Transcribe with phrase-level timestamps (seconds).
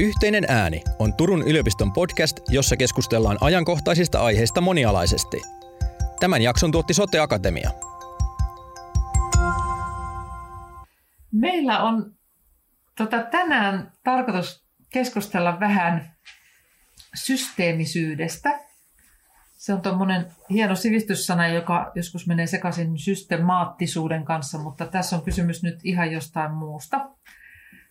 [0.00, 5.42] Yhteinen ääni on Turun yliopiston podcast, jossa keskustellaan ajankohtaisista aiheista monialaisesti.
[6.20, 7.70] Tämän jakson tuotti Sote Akatemia.
[11.32, 12.14] Meillä on
[12.96, 16.16] tota, tänään tarkoitus keskustella vähän
[17.14, 18.60] systeemisyydestä.
[19.56, 25.62] Se on tuommoinen hieno sivistyssana, joka joskus menee sekaisin systemaattisuuden kanssa, mutta tässä on kysymys
[25.62, 27.08] nyt ihan jostain muusta.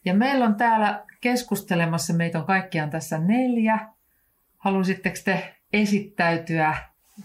[0.06, 3.80] Ja meillä on täällä keskustelemassa, meitä on kaikkiaan tässä neljä.
[4.58, 6.76] Haluaisitteko te esittäytyä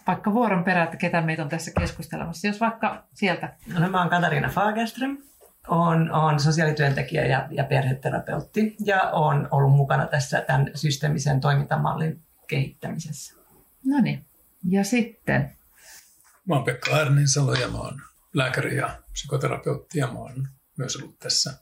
[0.06, 3.56] vaikka vuoron perään, että ketä meitä on tässä keskustelemassa, jos vaikka sieltä.
[3.78, 5.18] No, mä oon Katariina Fagerström,
[5.68, 13.34] olen, olen sosiaalityöntekijä ja, ja perheterapeutti ja olen ollut mukana tässä tämän systeemisen toimintamallin kehittämisessä.
[13.84, 14.24] No niin,
[14.68, 15.50] ja sitten?
[16.48, 18.02] Mä oon Pekka Arninsalo ja mä oon
[18.34, 21.54] lääkäri ja psykoterapeutti ja mä oon myös ollut tässä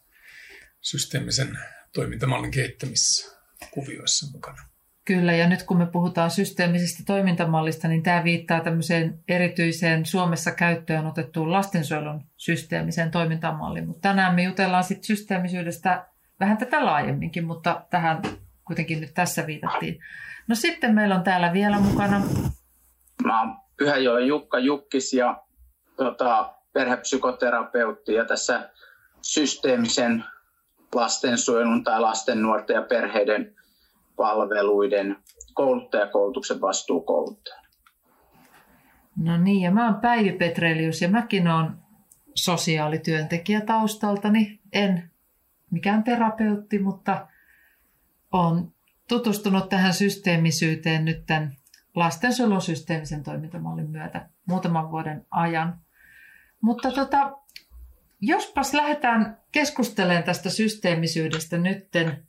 [0.90, 1.58] systeemisen
[1.94, 4.62] toimintamallin kehittämiskuvioissa mukana.
[5.04, 11.06] Kyllä, ja nyt kun me puhutaan systeemisestä toimintamallista, niin tämä viittaa tämmöiseen erityiseen Suomessa käyttöön
[11.06, 13.86] otettuun lastensuojelun systeemiseen toimintamalliin.
[13.86, 16.06] Mutta tänään me jutellaan sitten systeemisyydestä
[16.40, 18.22] vähän tätä laajemminkin, mutta tähän
[18.64, 19.98] kuitenkin nyt tässä viitattiin.
[20.48, 22.22] No sitten meillä on täällä vielä mukana.
[23.24, 25.42] Mä oon Pyhäjoen Jukka Jukkis ja
[25.96, 28.70] tota, perhepsykoterapeutti ja tässä
[29.22, 30.24] systeemisen
[30.94, 33.54] lastensuojelun tai lasten, nuorten ja perheiden
[34.16, 35.16] palveluiden
[35.54, 37.62] kouluttajakoulutuksen vastuukouluttaja.
[39.16, 41.76] No niin, ja mä oon Päivi Petrelius ja mäkin oon
[42.34, 44.60] sosiaalityöntekijä taustaltani.
[44.72, 45.10] En
[45.70, 47.26] mikään terapeutti, mutta
[48.32, 48.72] olen
[49.08, 51.52] tutustunut tähän systeemisyyteen nyt tämän
[51.94, 55.80] lastensuojelun systeemisen toimintamallin myötä muutaman vuoden ajan.
[56.60, 57.32] Mutta tota,
[58.20, 62.26] jospas lähdetään keskustelemaan tästä systeemisyydestä nytten.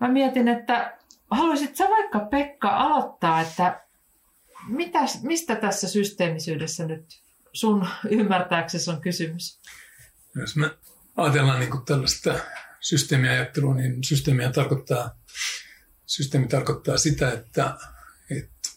[0.00, 0.98] Mä mietin, että
[1.30, 3.86] haluaisit sä vaikka Pekka aloittaa, että
[4.68, 7.22] mitäs, mistä tässä systeemisyydessä nyt
[7.52, 9.60] sun ymmärtääksesi on kysymys?
[10.34, 10.70] Jos me
[11.16, 12.34] ajatellaan niin tällaista
[12.80, 15.18] systeemiajattelua, niin systeemiä tarkoittaa,
[16.06, 17.74] systeemi tarkoittaa sitä, että,
[18.30, 18.68] että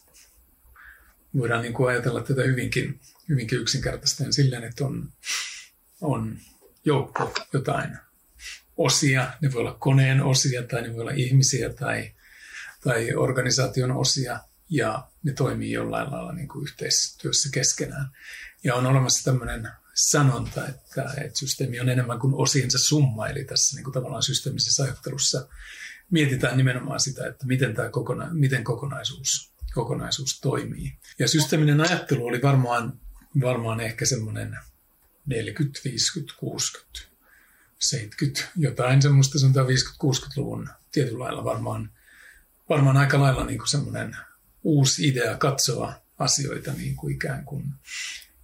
[1.36, 5.12] voidaan niin kuin ajatella tätä hyvinkin, hyvinkin yksinkertaisesti silleen, että on
[6.00, 6.38] on
[6.84, 7.98] joukko jotain
[8.76, 12.12] osia, ne voi olla koneen osia tai ne voi olla ihmisiä tai,
[12.84, 14.40] tai organisaation osia
[14.70, 18.10] ja ne toimii jollain lailla niin kuin yhteistyössä keskenään.
[18.64, 23.76] Ja on olemassa tämmöinen sanonta, että, että systeemi on enemmän kuin osiensa summa, eli tässä
[23.76, 25.48] niin kuin tavallaan systeemisessä ajattelussa
[26.10, 30.92] mietitään nimenomaan sitä, että miten tämä kokona, miten kokonaisuus, kokonaisuus toimii.
[31.18, 33.00] Ja systeeminen ajattelu oli varmaan,
[33.40, 34.58] varmaan ehkä semmoinen
[35.30, 37.00] 40, 50, 60,
[37.78, 41.90] 70, jotain semmoista sanotaan 50-60-luvun tietyllä lailla varmaan,
[42.68, 44.16] varmaan aika lailla niin kuin semmoinen
[44.62, 47.64] uusi idea katsoa asioita niin kuin ikään kuin,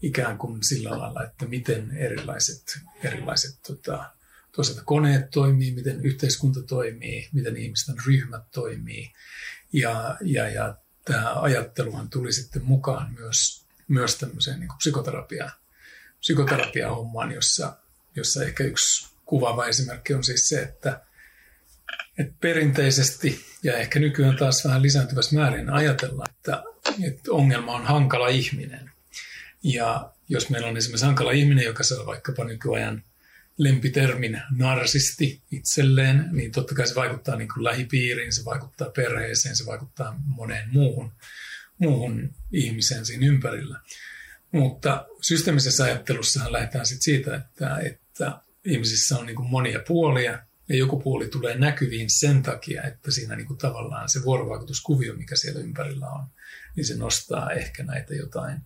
[0.03, 4.11] ikään kuin sillä lailla, että miten erilaiset, erilaiset tota,
[4.53, 9.13] toisaalta koneet toimii, miten yhteiskunta toimii, miten ihmisten ryhmät toimii.
[9.73, 15.53] Ja, ja, ja tämä ajatteluhan tuli sitten mukaan myös, myös tämmöiseen niin psykoterapiaan
[16.21, 17.77] psykoterapiahommaan, jossa,
[18.17, 21.01] jossa ehkä yksi kuvaava esimerkki on siis se, että,
[22.19, 26.63] että perinteisesti ja ehkä nykyään taas vähän lisääntyvässä määrin ajatellaan, että,
[27.07, 28.91] että ongelma on hankala ihminen.
[29.63, 33.03] Ja jos meillä on esimerkiksi hankala ihminen, joka saa vaikkapa nykyajan
[33.59, 39.67] lempitermin narsisti itselleen, niin totta kai se vaikuttaa niin kuin lähipiiriin, se vaikuttaa perheeseen, se
[39.67, 41.13] vaikuttaa moneen muuhun,
[41.79, 43.81] muuhun ihmiseen siinä ympärillä.
[44.57, 51.01] Mutta systeemisessä ajattelussahan lähdetään sit siitä, että, että ihmisissä on niin monia puolia ja joku
[51.01, 56.07] puoli tulee näkyviin sen takia, että siinä niin kuin tavallaan se vuorovaikutuskuvio, mikä siellä ympärillä
[56.07, 56.27] on,
[56.77, 58.61] niin se nostaa ehkä näitä jotain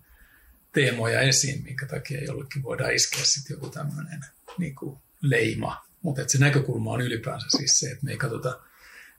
[0.73, 4.21] teemoja esiin, minkä takia jollekin voidaan iskeä sitten joku tämmöinen
[4.59, 4.75] niin
[5.21, 5.87] leima.
[6.03, 8.61] Mutta se näkökulma on ylipäänsä siis se, että me ei katsota,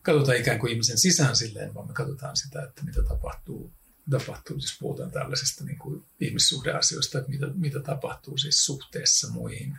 [0.02, 3.74] katsota ikään kuin ihmisen sisään silleen, vaan me katsotaan sitä, että mitä tapahtuu
[4.10, 9.78] tapahtuu, siis puhutaan tällaisesta niin kuin ihmissuhdeasioista, että mitä, mitä tapahtuu siis suhteessa muihin,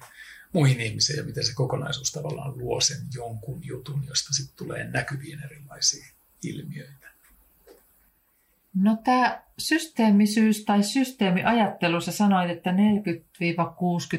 [0.53, 5.45] muihin ihmisiin ja miten se kokonaisuus tavallaan luo sen jonkun jutun, josta sitten tulee näkyviin
[5.45, 6.07] erilaisia
[6.43, 7.13] ilmiöitä.
[8.75, 12.75] No tämä systeemisyys tai systeemiajattelu, sä sanoit, että 40-60,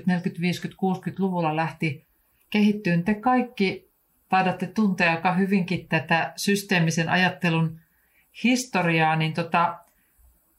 [0.05, 2.05] 40, 50, 60-luvulla lähti
[2.49, 3.03] kehittyyn.
[3.03, 3.91] Te kaikki
[4.29, 7.79] taidatte tuntea aika hyvinkin tätä systeemisen ajattelun
[8.43, 9.79] historiaa, niin tota,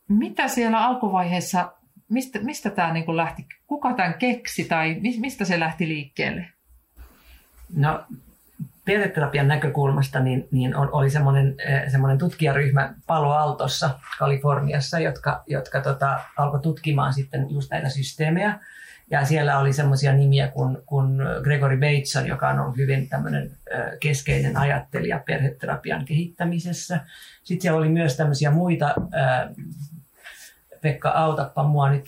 [0.09, 1.73] mitä siellä alkuvaiheessa,
[2.09, 6.49] mistä, mistä tämä niin lähti, kuka tämän keksi tai mistä se lähti liikkeelle?
[7.77, 8.05] No
[8.85, 11.55] perheterapian näkökulmasta niin, niin oli semmoinen,
[11.91, 18.59] semmoinen tutkijaryhmä Palo Altossa Kaliforniassa, jotka, jotka tota, alkoi tutkimaan sitten just näitä systeemejä.
[19.15, 23.51] Ja siellä oli semmoisia nimiä kuin, kuin Gregory Bateson, joka on ollut hyvin tämmöinen
[24.01, 27.01] keskeinen ajattelija perheterapian kehittämisessä.
[27.45, 28.95] Sitten siellä oli myös tämmöisiä muita,
[30.81, 32.05] Pekka autappa mua nyt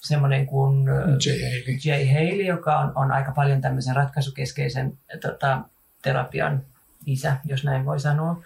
[0.00, 0.86] semmoinen kuin
[1.26, 5.62] Jay Haley, Jay Haley joka on, on aika paljon tämmöisen ratkaisukeskeisen tota,
[6.02, 6.64] terapian
[7.06, 8.42] isä, jos näin voi sanoa.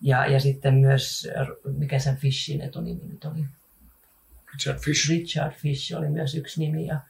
[0.00, 1.28] Ja, ja sitten myös,
[1.78, 3.44] mikä sen Fishin etunimi nyt oli?
[4.52, 5.10] Richard Fish.
[5.10, 6.86] Richard Fish oli myös yksi nimi.
[6.86, 7.00] Ja,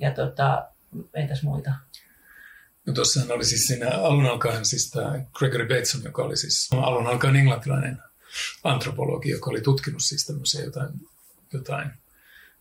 [0.00, 0.68] ja tota,
[1.14, 1.70] entäs muita?
[2.86, 7.06] No tuossahan oli siis siinä alun alkaen siis tämä Gregory Bateson, joka oli siis alun
[7.06, 7.98] alkaen englantilainen
[8.64, 10.90] antropologi, joka oli tutkinut siis tämmöisiä jotain,
[11.52, 11.90] jotain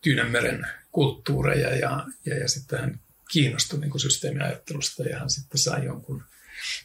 [0.01, 2.99] Tyynemeren kulttuureja ja, ja, ja sitten hän
[3.31, 6.23] kiinnostui niin systeemiajattelusta ja hän sitten sai jonkun,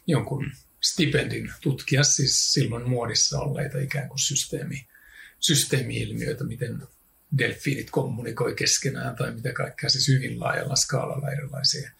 [0.06, 0.53] jonkun
[0.83, 4.87] stipendin tutkia siis silloin muodissa olleita ikään kuin systeemi,
[5.41, 6.83] systeemi-ilmiöitä, miten
[7.38, 11.90] delfiinit kommunikoi keskenään tai mitä kaikkea, siis hyvin laajalla skaalalla erilaisia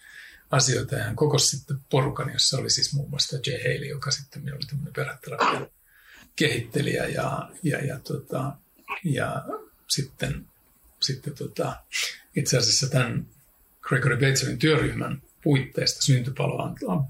[0.51, 0.95] asioita.
[0.95, 3.51] Ja hän kokosi sitten porukan, jossa oli siis muun muassa J.
[3.63, 5.67] Haley, joka sitten oli tämmöinen peräterapian
[6.35, 8.53] kehittelijä ja, ja, ja, tota,
[9.03, 9.45] ja
[9.87, 10.45] sitten,
[11.01, 11.75] sitten tota,
[12.35, 13.27] itse asiassa tämän
[13.81, 16.33] Gregory Batesonin työryhmän puitteista syntyi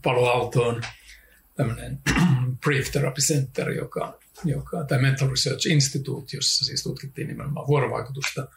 [0.03, 0.81] Palo Altoon
[1.55, 1.99] tämmöinen
[2.63, 8.47] Brief Therapy Center, joka, joka, tai Mental Research Institute, jossa siis tutkittiin nimenomaan vuorovaikutusta.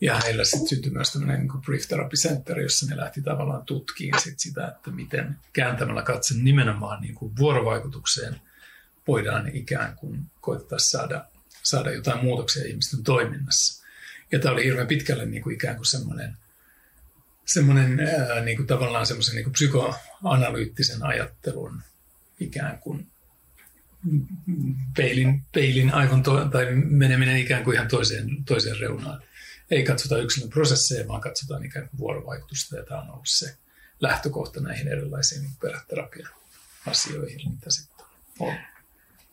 [0.00, 4.22] Ja heillä sitten syntyi myös tämmöinen niin Brief Therapy Center, jossa ne lähti tavallaan tutkimaan
[4.22, 8.40] sit sitä, että miten kääntämällä katse nimenomaan niin kuin vuorovaikutukseen
[9.08, 11.24] voidaan ikään kuin koittaa saada,
[11.62, 13.84] saada jotain muutoksia ihmisten toiminnassa.
[14.32, 16.36] Ja tämä oli hirveän pitkälle niin kuin ikään kuin semmoinen
[17.44, 17.98] semmoinen
[18.44, 21.82] niin kuin tavallaan semmoisen niin kuin psykoanalyyttisen ajattelun
[22.40, 23.11] ikään kuin
[24.96, 29.22] peilin, peilin aivan to, tai meneminen ikään kuin ihan toiseen, toiseen reunaan.
[29.70, 33.56] Ei katsota yksilön prosesseja, vaan katsotaan ikään kuin vuorovaikutusta, ja tämä on ollut se
[34.00, 36.30] lähtökohta näihin erilaisiin peräterapian
[36.86, 38.06] asioihin, mitä sitten
[38.40, 38.54] on.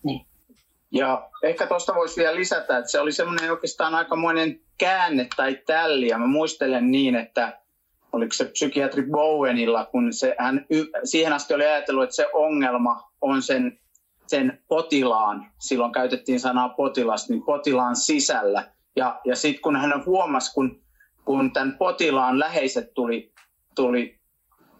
[0.03, 0.25] Niin.
[0.91, 6.07] Ja ehkä tuosta voisi vielä lisätä, että se oli semmoinen oikeastaan aikamoinen käänne tai tälli,
[6.07, 7.59] ja mä muistelen niin, että
[8.11, 10.65] oliko se psykiatri Bowenilla, kun se, hän
[11.03, 13.79] siihen asti oli ajatellut, että se ongelma on sen,
[14.29, 18.71] sen potilaan, silloin käytettiin sanaa potilas, niin potilaan sisällä.
[18.95, 20.81] Ja, ja sitten kun hän huomasi, kun,
[21.25, 23.33] kun tämän potilaan läheiset tuli,
[23.75, 24.19] tuli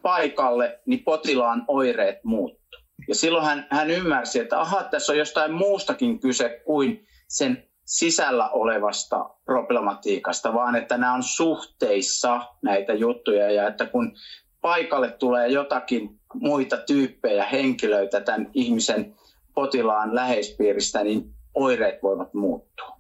[0.02, 2.78] paikalle, niin potilaan oireet muuttu.
[3.08, 8.50] Ja silloin hän, hän ymmärsi, että aha, tässä on jostain muustakin kyse kuin sen sisällä
[8.50, 14.16] olevasta problematiikasta, vaan että nämä on suhteissa näitä juttuja ja että kun
[14.62, 19.16] paikalle tulee jotakin muita tyyppejä, henkilöitä tämän ihmisen
[19.60, 23.00] potilaan läheispiiristä, niin oireet voivat muuttua.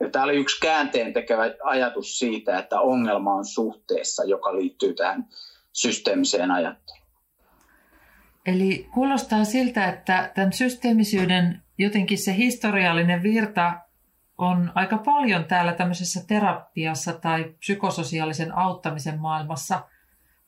[0.00, 5.28] Ja tämä oli yksi käänteen tekevä ajatus siitä, että ongelma on suhteessa, joka liittyy tähän
[5.72, 7.06] systeemiseen ajatteluun.
[8.46, 13.80] Eli kuulostaa siltä, että tämän systeemisyyden jotenkin se historiallinen virta
[14.38, 19.80] on aika paljon täällä tämmöisessä terapiassa tai psykososiaalisen auttamisen maailmassa.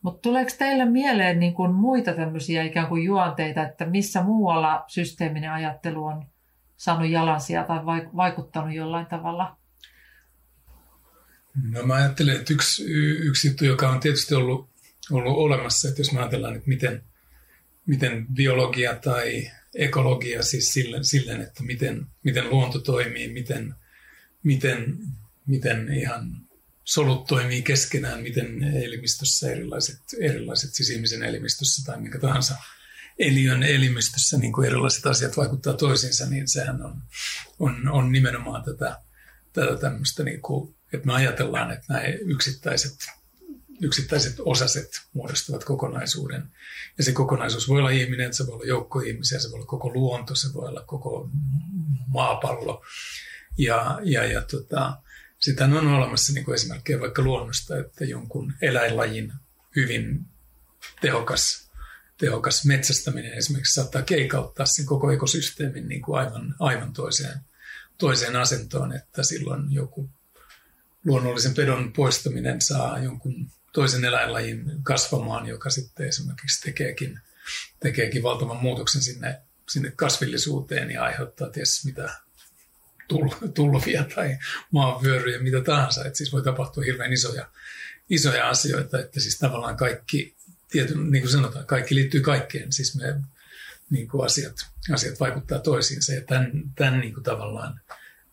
[0.03, 5.53] Mutta tuleeko teille mieleen niin kuin muita tämmöisiä ikään kuin juonteita, että missä muualla systeeminen
[5.53, 6.27] ajattelu on
[6.77, 7.85] saanut jalansia tai
[8.17, 9.57] vaikuttanut jollain tavalla?
[11.71, 12.85] No mä ajattelen, että yksi,
[13.19, 14.71] yksi juttu, joka on tietysti ollut,
[15.11, 17.05] ollut olemassa, että jos mä ajatellaan, että miten,
[17.87, 23.75] miten biologia tai ekologia siis silleen, silleen että miten, miten luonto toimii, miten,
[24.43, 24.99] miten,
[25.47, 26.48] miten ihan
[26.89, 32.55] solut toimii keskenään, miten elimistössä erilaiset, erilaiset siis ihmisen elimistössä tai minkä tahansa
[33.19, 37.03] eliön elimistössä niin kuin erilaiset asiat vaikuttaa toisiinsa, niin sehän on,
[37.59, 39.01] on, on nimenomaan tätä,
[39.53, 42.95] tätä tämmöistä, niin kuin, että me ajatellaan, että nämä yksittäiset
[43.83, 46.51] yksittäiset osaset muodostavat kokonaisuuden.
[46.99, 49.93] Ja se kokonaisuus voi olla ihminen, se voi olla joukko ihmisiä, se voi olla koko
[49.93, 51.31] luonto, se voi olla koko
[52.07, 52.85] maapallo.
[53.59, 55.03] Ja, ja, ja tota,
[55.39, 59.33] sitä on olemassa niin kuin esimerkkejä vaikka luonnosta, että jonkun eläinlajin
[59.77, 60.27] hyvin
[61.01, 61.71] tehokas,
[62.19, 67.41] tehokas metsästäminen esimerkiksi saattaa keikauttaa sen koko ekosysteemin niin kuin aivan, aivan toiseen,
[67.99, 70.11] toiseen asentoon, että silloin joku
[71.05, 77.21] luonnollisen pedon poistaminen saa jonkun toisen eläinlajin kasvamaan, joka sitten esimerkiksi tekeekin,
[77.81, 82.28] tekeekin valtavan muutoksen sinne, sinne kasvillisuuteen ja aiheuttaa ties mitä
[83.55, 84.39] tulvia tai
[84.71, 86.05] maanvyöryjä, mitä tahansa.
[86.05, 87.49] Että siis voi tapahtua hirveän isoja,
[88.11, 90.37] isoja asioita, että siis tavallaan kaikki,
[90.71, 92.73] tietyn, niin kuin sanotaan, kaikki liittyy kaikkeen.
[92.73, 93.21] Siis me
[93.91, 96.13] niin kuin asiat, asiat vaikuttaa toisiinsa.
[96.13, 97.81] Ja tämän, tämän niin kuin tavallaan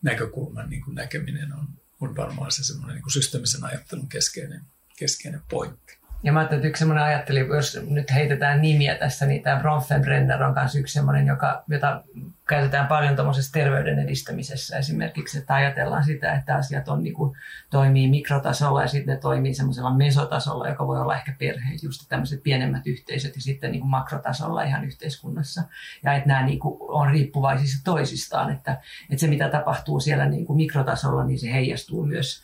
[0.02, 1.68] näkökulman niin kuin näkeminen on,
[2.00, 4.62] on varmaan se semmoinen niin systeemisen ajattelun keskeinen,
[4.98, 5.98] keskeinen pointti.
[6.26, 10.42] Ja mä ajattelin, että yksi semmoinen ajatteli, jos nyt heitetään nimiä tässä, niin tämä Bronfenbrenner
[10.42, 12.04] on myös yksi semmoinen, joka, jota
[12.48, 17.36] käytetään paljon tuommoisessa terveyden edistämisessä esimerkiksi, että ajatellaan sitä, että asiat on, niin kuin,
[17.70, 22.42] toimii mikrotasolla ja sitten ne toimii semmoisella mesotasolla, joka voi olla ehkä perhe, just tämmöiset
[22.42, 25.62] pienemmät yhteisöt ja sitten niin kuin makrotasolla ihan yhteiskunnassa.
[26.02, 28.72] Ja että nämä niin kuin, on riippuvaisissa toisistaan, että,
[29.10, 32.42] että se mitä tapahtuu siellä niin kuin mikrotasolla, niin se heijastuu myös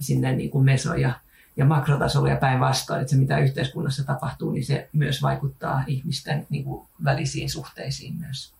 [0.00, 1.12] sinne niin kuin meso- ja
[1.56, 6.64] ja makrotasolla ja päinvastoin, että se mitä yhteiskunnassa tapahtuu, niin se myös vaikuttaa ihmisten niin
[6.64, 8.54] kuin, välisiin suhteisiin myös.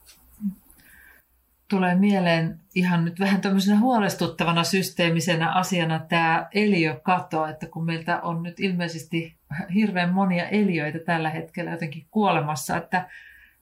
[1.69, 8.43] Tulee mieleen ihan nyt vähän tämmöisenä huolestuttavana systeemisenä asiana tämä eliökato, että kun meiltä on
[8.43, 9.35] nyt ilmeisesti
[9.75, 13.09] hirveän monia eliöitä tällä hetkellä jotenkin kuolemassa, että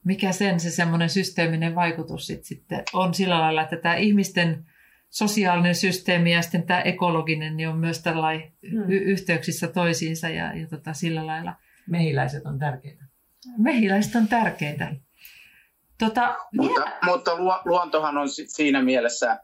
[0.03, 4.65] mikä sen se semmoinen systeeminen vaikutus sit sitten on sillä lailla, että tämä ihmisten
[5.11, 8.91] sosiaalinen systeemi ja sitten tämä ekologinen niin on myös tällainen hmm.
[8.91, 11.55] y- yhteyksissä toisiinsa ja, ja tota, sillä lailla.
[11.87, 13.03] Mehiläiset on tärkeitä.
[13.57, 14.95] Mehiläiset on tärkeitä.
[15.99, 17.31] Tota, mutta, mutta
[17.65, 19.39] luontohan on siinä mielessä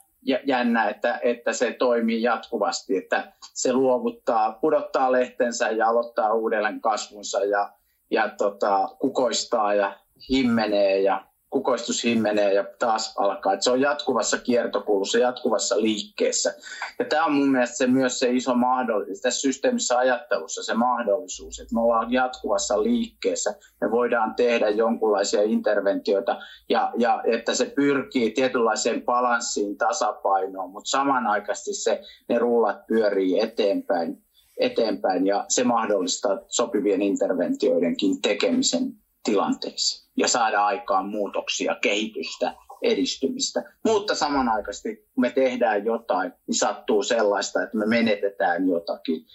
[0.46, 7.44] jännä, että, että se toimii jatkuvasti, että se luovuttaa, pudottaa lehtensä ja aloittaa uudelleen kasvunsa
[7.44, 7.74] ja,
[8.12, 13.54] ja tota, kukoistaa ja himmenee ja kukoistus himmenee ja taas alkaa.
[13.54, 16.54] Että se on jatkuvassa kiertokulussa, jatkuvassa liikkeessä.
[17.00, 21.60] Ja tämä on mun mielestä se myös se iso mahdollisuus, tässä systeemissä ajattelussa se mahdollisuus,
[21.60, 23.56] että me ollaan jatkuvassa liikkeessä.
[23.82, 26.40] Me voidaan tehdä jonkunlaisia interventioita
[26.70, 34.24] ja, ja että se pyrkii tietynlaiseen balanssiin, tasapainoon, mutta samanaikaisesti se, ne rullat pyörii eteenpäin,
[34.60, 38.94] eteenpäin ja se mahdollistaa sopivien interventioidenkin tekemisen
[39.28, 43.64] tilanteisiin ja saada aikaan muutoksia, kehitystä, edistymistä.
[43.86, 49.26] Mutta samanaikaisesti, kun me tehdään jotain, niin sattuu sellaista, että me menetetään jotakin.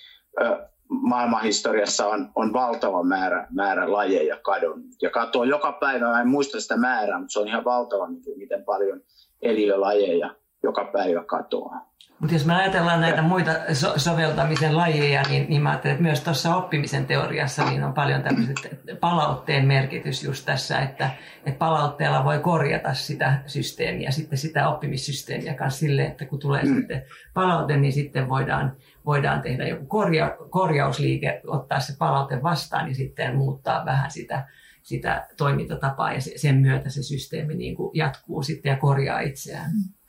[0.89, 5.03] Maailmanhistoriassa on, on valtava määrä, määrä lajeja kadonnut.
[5.03, 8.65] Ja katoa joka päivä, mä en muista sitä määrää, mutta se on ihan valtava, miten
[8.65, 9.01] paljon
[9.43, 11.93] eliölajeja joka päivä katoaa.
[12.23, 16.21] Mutta jos me ajatellaan näitä muita so- soveltamisen lajeja, niin, niin mä ajattelen, että myös
[16.21, 18.57] tuossa oppimisen teoriassa niin on paljon tämmöiset
[19.01, 21.11] palautteen merkitys just tässä, että,
[21.47, 26.75] että palautteella voi korjata sitä systeemiä, sitten sitä oppimissysteemiä kanssa sille, että kun tulee mm.
[26.75, 27.03] sitten
[27.35, 28.77] palaute, niin sitten voidaan,
[29.07, 34.47] voidaan tehdä joku korja, korjausliike, ottaa se palaute vastaan ja sitten muuttaa vähän sitä,
[34.83, 39.71] sitä toimintatapaa ja sen myötä se systeemi niin kuin jatkuu sitten ja korjaa itseään.
[39.71, 40.02] Mm.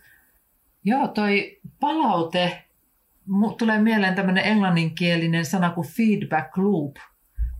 [0.83, 2.63] Joo, toi palaute,
[3.57, 6.95] tulee mieleen tämmöinen englanninkielinen sana kuin feedback loop.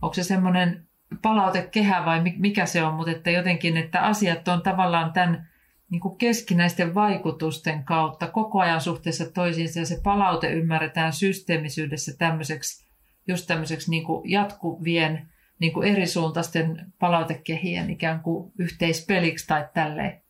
[0.02, 0.86] Onko se semmoinen
[1.22, 5.48] palautekehä vai mikä se on, mutta että jotenkin, että asiat on tavallaan tämän
[5.90, 12.86] niin kuin keskinäisten vaikutusten kautta koko ajan suhteessa toisiinsa ja se palaute ymmärretään systeemisyydessä tämmöiseksi,
[13.28, 20.23] just tämmöiseksi niin kuin jatkuvien niin kuin erisuuntaisten palautekehien ikään kuin yhteispeliksi tai tälleen.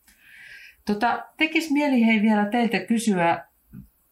[0.87, 3.45] Tota, tekisi mieli hei vielä teiltä kysyä,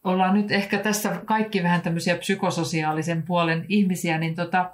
[0.04, 4.70] ollaan nyt ehkä tässä kaikki vähän tämmöisiä psykososiaalisen puolen ihmisiä, niin tota,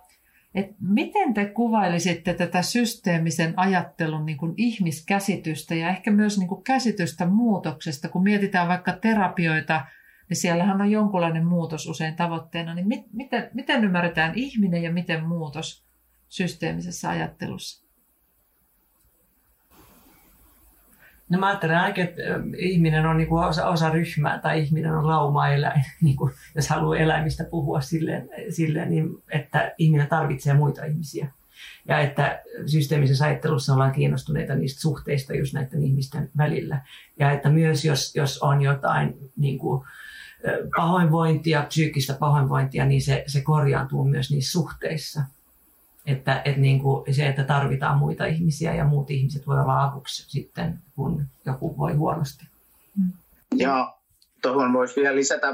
[0.54, 6.64] et miten te kuvailisitte tätä systeemisen ajattelun niin kuin ihmiskäsitystä ja ehkä myös niin kuin
[6.64, 9.86] käsitystä muutoksesta, kun mietitään vaikka terapioita,
[10.28, 15.24] niin siellähän on jonkunlainen muutos usein tavoitteena, niin mit, miten, miten ymmärretään ihminen ja miten
[15.24, 15.86] muutos
[16.28, 17.87] systeemisessä ajattelussa?
[21.28, 22.22] No mä ajattelen ainakin, että
[22.58, 26.96] ihminen on niin kuin osa, osa ryhmää tai ihminen on lauma-eläin, niin kuin, jos haluaa
[26.98, 31.32] eläimistä puhua silleen, silleen niin, että ihminen tarvitsee muita ihmisiä.
[31.88, 36.80] Ja että systeemisessä ajattelussa ollaan kiinnostuneita niistä suhteista just näiden ihmisten välillä.
[37.18, 39.84] Ja että myös jos, jos on jotain niin kuin,
[40.76, 45.22] pahoinvointia, psyykkistä pahoinvointia, niin se, se korjaantuu myös niissä suhteissa.
[46.08, 50.24] Että, että niin kuin se, että tarvitaan muita ihmisiä ja muut ihmiset voi olla avuksi
[50.28, 52.44] sitten, kun joku voi huonosti.
[53.56, 53.94] Ja
[54.42, 55.46] tuohon voisi vielä lisätä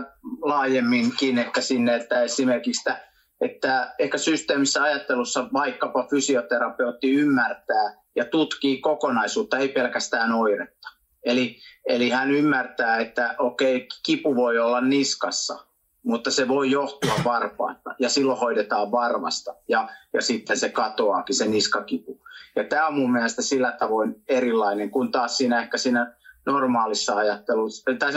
[0.43, 3.09] laajemminkin ehkä sinne, että esimerkiksi että,
[3.41, 10.89] että ehkä systeemissä ajattelussa vaikkapa fysioterapeutti ymmärtää ja tutkii kokonaisuutta, ei pelkästään oiretta.
[11.25, 11.59] Eli,
[11.89, 15.67] eli hän ymmärtää, että okei, kipu voi olla niskassa,
[16.05, 21.49] mutta se voi johtua varpaasta ja silloin hoidetaan varmasta ja, ja sitten se katoaakin, se
[21.49, 22.21] niskakipu.
[22.57, 26.13] Ja tämä on mun mielestä sillä tavoin erilainen kuin taas siinä ehkä siinä
[26.47, 28.13] normaalissa ajattelussa, tai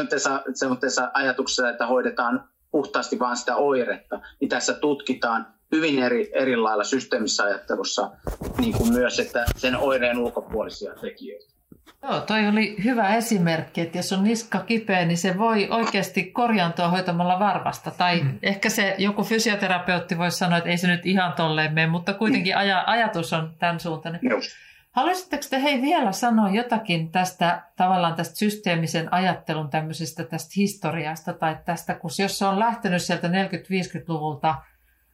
[0.53, 6.83] semmoisessa ajatuksessa, että hoidetaan puhtaasti vain sitä oiretta, niin tässä tutkitaan hyvin eri, eri lailla
[6.83, 8.11] systeemissä ajattelussa
[8.57, 11.56] niin kuin myös että sen oireen ulkopuolisia tekijöitä.
[12.03, 16.87] Joo, toi oli hyvä esimerkki, että jos on niska kipeä, niin se voi oikeasti korjaantua
[16.87, 17.91] hoitamalla varvasta.
[17.91, 18.39] Tai mm.
[18.41, 22.53] ehkä se joku fysioterapeutti voisi sanoa, että ei se nyt ihan tolleen mene, mutta kuitenkin
[22.53, 22.59] mm.
[22.59, 24.19] aja, ajatus on tämän suuntainen.
[24.29, 24.49] Just.
[24.91, 31.57] Haluaisitteko te hei vielä sanoa jotakin tästä tavallaan tästä systeemisen ajattelun tämmöisestä tästä historiasta tai
[31.65, 34.55] tästä, kun jos se on lähtenyt sieltä 40-50-luvulta,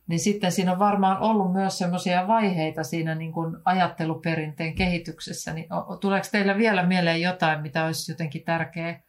[0.08, 5.54] niin sitten siinä on varmaan ollut myös semmoisia vaiheita siinä niin kuin ajatteluperinteen kehityksessä.
[5.54, 5.66] Niin
[6.02, 9.00] tuleeko teillä vielä mieleen jotain, mitä olisi jotenkin tärkeää?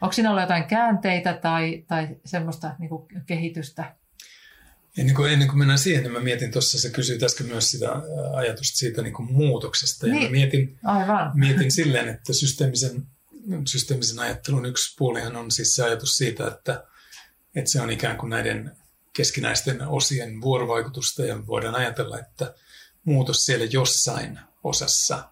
[0.00, 3.94] Onko siinä ollut jotain käänteitä tai, tai semmoista niin kuin kehitystä?
[4.98, 7.90] Ennen kuin, ennen kuin mennään siihen, niin mä mietin tuossa, se kysyi äsken myös sitä
[8.34, 10.06] ajatusta siitä niin kuin muutoksesta.
[10.06, 10.24] Ja niin.
[10.24, 11.30] mä mietin, Aivan.
[11.34, 13.06] mietin silleen, että systeemisen,
[13.66, 16.84] systeemisen ajattelun yksi puolihan on siis se ajatus siitä, että,
[17.54, 18.76] että se on ikään kuin näiden
[19.16, 22.54] keskinäisten osien vuorovaikutusta ja voidaan ajatella, että
[23.04, 25.28] muutos siellä jossain osassa,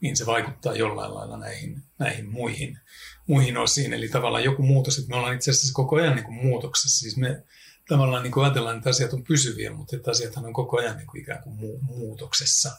[0.00, 2.78] niin se vaikuttaa jollain lailla näihin, näihin muihin,
[3.26, 3.92] muihin osiin.
[3.92, 7.00] Eli tavallaan joku muutos, että me ollaan itse asiassa koko ajan niin kuin muutoksessa.
[7.00, 7.42] Siis me
[7.88, 11.06] tavallaan niin kuin ajatellaan, että asiat on pysyviä, mutta että asiathan on koko ajan niin
[11.06, 12.70] kuin ikään kuin mu- muutoksessa.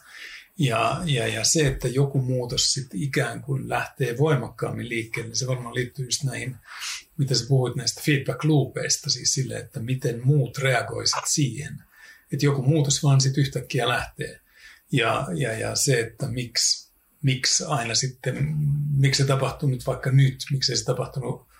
[0.60, 5.48] Ja, ja, ja se, että joku muutos sitten ikään kuin lähtee voimakkaammin liikkeelle, niin se
[5.48, 6.56] varmaan liittyy just näihin,
[7.18, 11.84] mitä sä puhuit näistä feedback loopeista, siis sille, että miten muut reagoisivat siihen.
[12.34, 14.40] Että joku muutos vaan sitten yhtäkkiä lähtee.
[14.92, 16.92] Ja, ja, ja se, että miksi,
[17.22, 18.56] miksi aina sitten,
[18.98, 21.51] miksi se tapahtuu nyt vaikka nyt, miksi se tapahtunut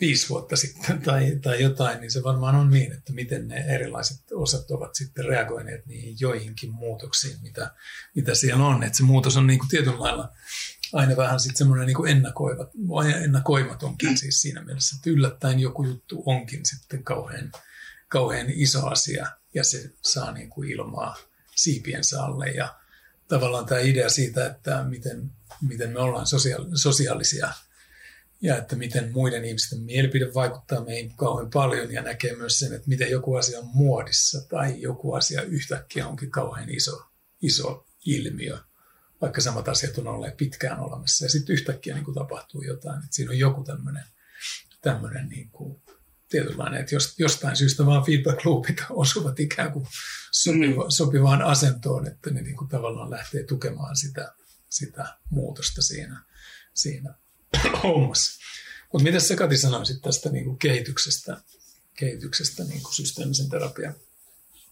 [0.00, 4.24] viisi vuotta sitten tai, tai jotain, niin se varmaan on niin, että miten ne erilaiset
[4.32, 7.74] osat ovat sitten reagoineet niihin joihinkin muutoksiin, mitä,
[8.14, 8.82] mitä siellä on.
[8.82, 10.32] Että se muutos on niin kuin tietyllä lailla
[10.92, 12.24] aina vähän sitten semmoinen niin
[13.22, 17.52] ennakoimatonkin siis siinä mielessä, että yllättäen joku juttu onkin sitten kauhean,
[18.08, 21.16] kauhean iso asia ja se saa niin kuin ilmaa
[21.56, 22.74] siipiensä alle ja
[23.28, 25.30] tavallaan tämä idea siitä, että miten,
[25.68, 26.26] miten me ollaan
[26.74, 27.52] sosiaalisia
[28.40, 32.88] ja että miten muiden ihmisten mielipide vaikuttaa meihin kauhean paljon ja näkee myös sen, että
[32.88, 37.02] miten joku asia on muodissa tai joku asia yhtäkkiä onkin kauhean iso,
[37.42, 38.58] iso ilmiö,
[39.20, 43.16] vaikka samat asiat on olleet pitkään olemassa ja sitten yhtäkkiä niin kuin tapahtuu jotain, että
[43.16, 44.04] siinä on joku tämmöinen
[44.82, 45.82] tämmöinen niin kuin
[46.28, 49.86] tietynlainen, että jostain syystä vaan feedback loopit osuvat ikään kuin
[50.30, 50.90] sopiva, mm.
[50.90, 54.34] sopivaan asentoon, että ne niin kuin tavallaan lähtee tukemaan sitä,
[54.70, 56.24] sitä muutosta siinä,
[56.74, 57.14] siinä
[57.82, 58.40] hommassa.
[58.92, 61.36] Mutta mitä sä Kati sanoisit tästä niin kuin kehityksestä,
[61.96, 63.94] kehityksestä niin kuin systeemisen terapian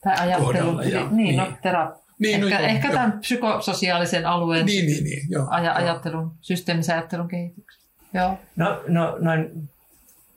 [0.05, 2.95] Tai ajattelun, ja, niin, niin, no, tera, niin, no ehkä, joo, ehkä joo.
[2.95, 5.27] tämän psykososiaalisen alueen Niin, niin, niin.
[5.31, 5.75] Joo, joo.
[5.75, 7.83] ajattelun, systeemisen ajattelun kehityksen.
[8.14, 8.38] Joo.
[8.57, 9.69] No, no noin,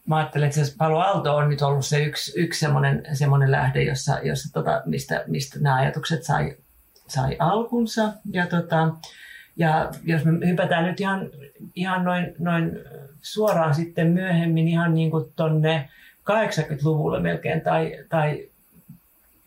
[0.08, 3.84] mä ajattelen, että se Palo Alto on nyt ollut se yksi, yksi semmoinen, semmoinen lähde,
[3.84, 6.58] jossa, jossa tota, mistä, mistä nämä ajatukset sai,
[7.08, 8.14] sai alkunsa.
[8.32, 8.88] Ja, tota,
[9.62, 11.30] ja jos me hypätään nyt ihan,
[11.76, 12.72] ihan noin, noin
[13.22, 15.90] suoraan sitten myöhemmin ihan niin kuin tonne
[16.32, 18.50] 80-luvulle melkein, tai, tai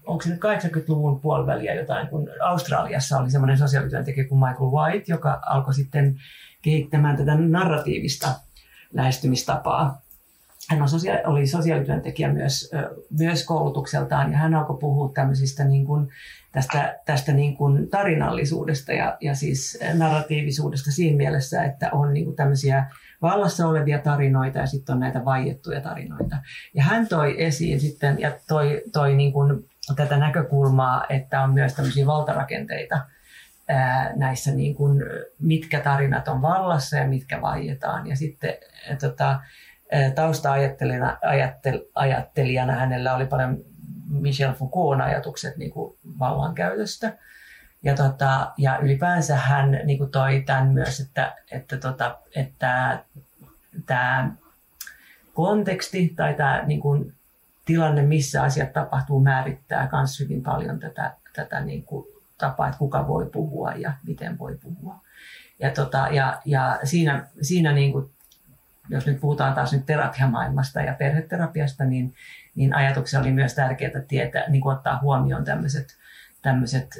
[0.07, 5.40] onko se nyt 80-luvun puoliväliä jotain, kun Australiassa oli semmoinen sosiaalityöntekijä kuin Michael White, joka
[5.46, 6.20] alkoi sitten
[6.62, 8.29] kehittämään tätä narratiivista
[8.92, 10.00] lähestymistapaa.
[10.70, 12.70] Hän on sosia- oli sosiaalityöntekijä myös,
[13.18, 16.09] myös koulutukseltaan ja hän alkoi puhua tämmöisistä niin kuin,
[16.53, 22.37] tästä, tästä niin kuin tarinallisuudesta ja, ja siis narratiivisuudesta siinä mielessä, että on niin kuin
[22.37, 22.87] tämmöisiä
[23.22, 26.37] vallassa olevia tarinoita ja sitten on näitä vaiettuja tarinoita.
[26.74, 31.74] Ja hän toi esiin sitten ja toi, toi niin kuin tätä näkökulmaa, että on myös
[31.74, 33.00] tämmöisiä valtarakenteita
[34.16, 35.03] näissä, niin kuin,
[35.40, 38.07] mitkä tarinat on vallassa ja mitkä vaietaan.
[38.07, 38.55] Ja sitten
[39.20, 39.44] ää,
[40.14, 43.64] tausta-ajattelijana ajattel, ajattelijana hänellä oli paljon
[44.09, 47.18] Michel Foucaultin ajatukset niin kuin vallankäytöstä.
[47.83, 53.05] Ja, tota, ja ylipäänsä hän niin kuin toi tämän myös, että, että, tota, että
[53.87, 54.31] tämä
[55.35, 57.14] konteksti tai tämä niin kuin
[57.64, 62.07] tilanne, missä asiat tapahtuu, määrittää myös hyvin paljon tätä, tätä niin kuin
[62.38, 65.01] tapaa, että kuka voi puhua ja miten voi puhua.
[65.59, 68.11] Ja, tota, ja, ja siinä, siinä niin kuin,
[68.88, 72.14] jos nyt puhutaan taas nyt terapiamaailmasta ja perheterapiasta, niin,
[72.55, 75.97] niin ajatuksia oli myös tärkeää tietää, niin kuin ottaa huomioon tämmöiset
[76.44, 76.94] tämmöiset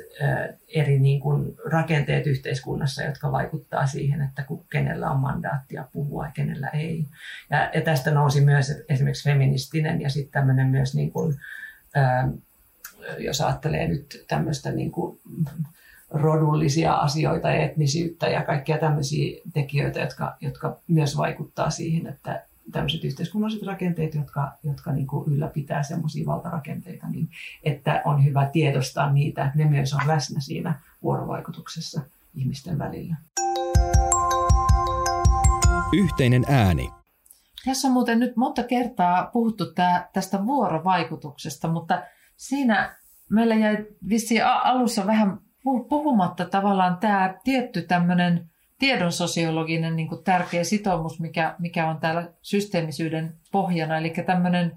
[0.68, 6.68] eri niin kuin rakenteet yhteiskunnassa, jotka vaikuttaa siihen, että kenellä on mandaattia puhua ja kenellä
[6.68, 7.07] ei.
[7.51, 11.37] Ja, ja tästä nousi myös esimerkiksi feministinen ja sitten tämmöinen myös, niin kuin,
[13.18, 15.20] jos ajattelee nyt tämmöistä niin kuin
[16.14, 23.05] rodullisia asioita ja etnisyyttä ja kaikkia tämmöisiä tekijöitä, jotka, jotka myös vaikuttaa siihen, että, tämmöiset
[23.05, 27.29] yhteiskunnalliset rakenteet, jotka, jotka niin kuin ylläpitää semmoisia valtarakenteita, niin
[27.62, 32.00] että on hyvä tiedostaa niitä, että ne myös on läsnä siinä vuorovaikutuksessa
[32.35, 33.16] ihmisten välillä.
[35.92, 36.90] Yhteinen ääni.
[37.64, 42.03] Tässä on muuten nyt monta kertaa puhuttu tää, tästä vuorovaikutuksesta, mutta
[42.37, 42.96] siinä
[43.31, 45.38] meillä jäi vissiin alussa vähän
[45.88, 53.35] puhumatta tavallaan tämä tietty tämmöinen tiedonsosiologinen niin kuin tärkeä sitoumus, mikä, mikä on täällä systeemisyyden
[53.53, 53.98] pohjana.
[53.98, 54.72] Eli tämmöinen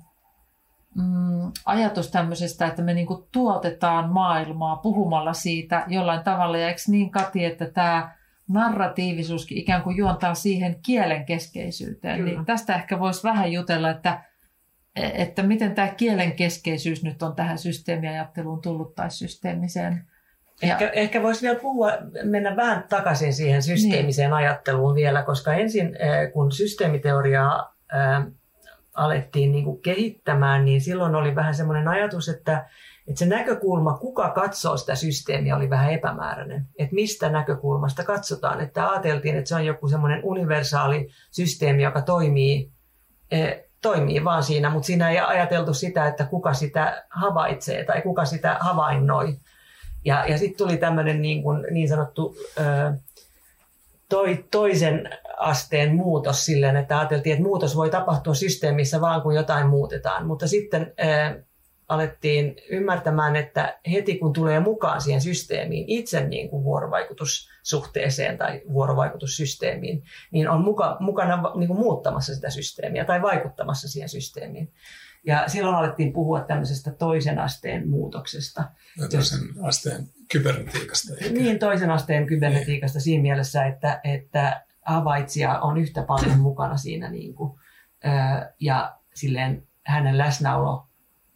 [0.96, 6.58] mm, ajatus tämmöisestä, että me niin kuin tuotetaan maailmaa puhumalla siitä jollain tavalla.
[6.58, 12.26] Ja eikö niin, Kati, että tämä narratiivisuuskin ikään kuin juontaa siihen kielen keskeisyyteen.
[12.26, 14.24] Niin tästä ehkä voisi vähän jutella, että,
[14.96, 20.08] että miten tämä kielen keskeisyys nyt on tähän systeemiajatteluun tullut tai systeemiseen
[20.62, 21.92] Ehkä, ehkä voisi vielä puhua,
[22.24, 24.38] mennä vähän takaisin siihen systeemiseen niin.
[24.38, 28.34] ajatteluun vielä, koska ensin eh, kun systeemiteoriaa ää, eh,
[28.94, 32.66] alettiin niin kuin kehittämään, niin silloin oli vähän semmoinen ajatus, että,
[33.08, 36.66] että se näkökulma, kuka katsoo sitä systeemiä, oli vähän epämääräinen.
[36.78, 38.62] Että mistä näkökulmasta katsotaan.
[38.62, 42.72] Että ajateltiin, että se on joku semmoinen universaali systeemi, joka toimii,
[43.32, 48.26] eh, toimii vaan siinä, mutta siinä ei ajateltu sitä, että kuka sitä havaitsee tai kuka
[48.26, 49.38] sitä havainnoi
[50.08, 52.36] ja, ja sitten tuli tämmöinen niin, niin sanottu
[54.10, 59.68] toi, toisen asteen muutos silleen, että ajateltiin, että muutos voi tapahtua systeemissä vaan kun jotain
[59.68, 60.28] muutetaan.
[60.28, 61.44] Mutta sitten ö,
[61.88, 70.04] alettiin ymmärtämään, että heti kun tulee mukaan siihen systeemiin, itse niin kuin vuorovaikutussuhteeseen tai vuorovaikutussysteemiin,
[70.32, 74.74] niin on muka, mukana niin kuin muuttamassa sitä systeemiä tai vaikuttamassa siihen systeemiin.
[75.26, 78.64] Ja silloin alettiin puhua tämmöisestä toisen asteen muutoksesta.
[79.02, 81.14] Ja toisen asteen kybernetiikasta.
[81.14, 81.34] Ehkä.
[81.34, 87.10] Niin, toisen asteen kybernetiikasta siinä mielessä, että, että havaitsija on yhtä paljon mukana siinä.
[87.10, 87.60] Niin kuin,
[88.60, 90.88] ja silleen hänen läsnäolo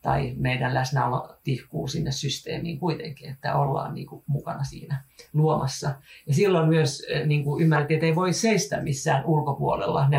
[0.01, 5.95] tai meidän läsnäolo tihkuu sinne systeemiin kuitenkin, että ollaan niin kuin mukana siinä luomassa.
[6.27, 10.09] Ja silloin myös niin kuin ymmärrettiin, että ei voi seistä missään ulkopuolella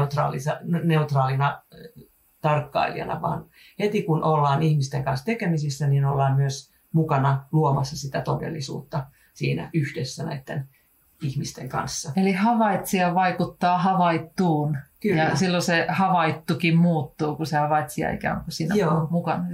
[0.85, 1.63] neutraalina
[2.41, 3.47] tarkkailijana, vaan
[3.83, 10.25] heti kun ollaan ihmisten kanssa tekemisissä, niin ollaan myös mukana luomassa sitä todellisuutta siinä yhdessä
[10.25, 10.69] näiden
[11.23, 12.13] ihmisten kanssa.
[12.17, 14.79] Eli havaitsija vaikuttaa havaittuun.
[15.01, 15.23] Kyllä.
[15.23, 18.95] Ja silloin se havaittukin muuttuu, kun se havaitsija ikään kuin siinä Joo.
[18.95, 19.45] on mukana.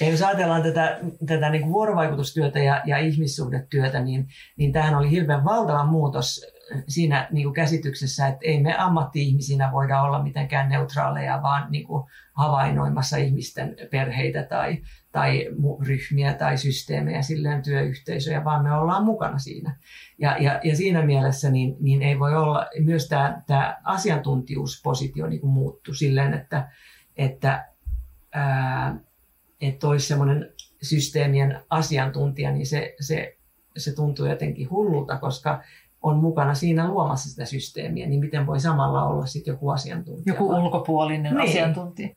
[0.00, 5.10] Ja jos ajatellaan tätä, tätä niin kuin vuorovaikutustyötä ja, ja ihmissuhdetyötä, niin, niin tämähän oli
[5.10, 6.53] hirveän valtava muutos
[6.88, 12.04] siinä niin kuin käsityksessä, että ei me ammatti-ihmisinä voida olla mitenkään neutraaleja, vaan niin kuin
[12.32, 15.46] havainnoimassa ihmisten perheitä tai, tai
[15.86, 19.76] ryhmiä tai systeemejä, silleen työyhteisöjä, vaan me ollaan mukana siinä.
[20.18, 25.46] Ja, ja, ja siinä mielessä niin, niin ei voi olla, myös tämä, tämä asiantuntijuuspositio niin
[25.46, 26.68] muuttu silleen, että,
[27.16, 27.68] että,
[28.32, 28.96] ää,
[29.60, 33.36] että olisi semmoinen systeemien asiantuntija, niin se, se,
[33.76, 35.62] se tuntuu jotenkin hullulta, koska
[36.04, 40.34] on mukana siinä luomassa sitä systeemiä, niin miten voi samalla olla sitten joku asiantuntija?
[40.34, 41.50] Joku ulkopuolinen niin.
[41.50, 42.08] asiantuntija.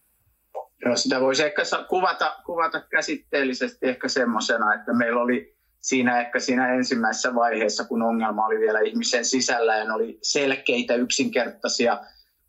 [0.85, 6.73] Joo, sitä voisi ehkä kuvata, kuvata käsitteellisesti ehkä semmoisena, että meillä oli siinä ehkä siinä
[6.73, 11.99] ensimmäisessä vaiheessa, kun ongelma oli vielä ihmisen sisällä ja ne oli selkeitä, yksinkertaisia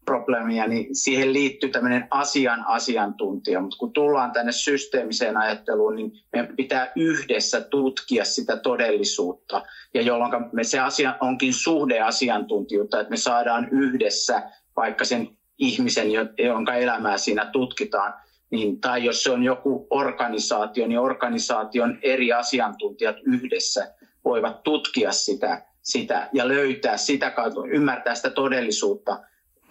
[0.09, 3.61] probleemia, niin siihen liittyy tämmöinen asian asiantuntija.
[3.61, 9.63] Mutta kun tullaan tänne systeemiseen ajatteluun, niin meidän pitää yhdessä tutkia sitä todellisuutta.
[9.95, 14.43] Ja jolloin me se asia onkin suhdeasiantuntijuutta, että me saadaan yhdessä
[14.77, 18.15] vaikka sen ihmisen, jonka elämää siinä tutkitaan,
[18.51, 23.95] niin, tai jos se on joku organisaatio, niin organisaation eri asiantuntijat yhdessä
[24.25, 29.21] voivat tutkia sitä, sitä ja löytää sitä kautta, ymmärtää sitä todellisuutta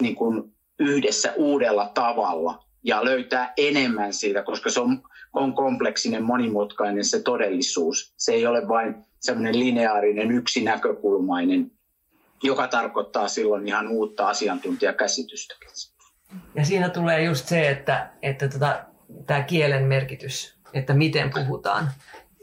[0.02, 7.06] niin kuin yhdessä uudella tavalla ja löytää enemmän siitä, koska se on, on kompleksinen, monimutkainen
[7.06, 8.14] se todellisuus.
[8.18, 11.72] Se ei ole vain semmoinen lineaarinen, yksinäkökulmainen,
[12.44, 15.70] joka tarkoittaa silloin ihan uutta asiantuntijakäsitystäkin.
[16.56, 18.86] Ja siinä tulee just se, että, että tota,
[19.26, 21.92] tämä kielen merkitys, että miten puhutaan.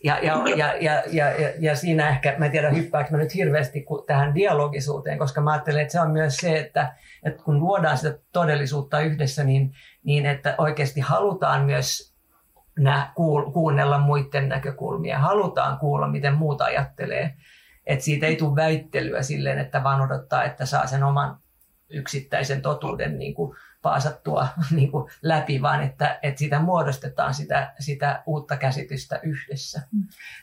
[0.05, 3.85] Ja, ja, ja, ja, ja, ja, siinä ehkä, mä en tiedä hyppääkö mä nyt hirveästi
[4.07, 8.19] tähän dialogisuuteen, koska mä ajattelen, että se on myös se, että, että kun luodaan sitä
[8.33, 12.14] todellisuutta yhdessä, niin, niin että oikeasti halutaan myös
[12.79, 13.12] nää,
[13.53, 17.35] kuunnella muiden näkökulmia, halutaan kuulla, miten muut ajattelee.
[17.87, 21.38] Että siitä ei tule väittelyä silleen, että vaan odottaa, että saa sen oman
[21.90, 28.23] yksittäisen totuuden niin kuin paasattua niin kuin läpi, vaan että, että sitä muodostetaan sitä, sitä
[28.27, 29.83] uutta käsitystä yhdessä.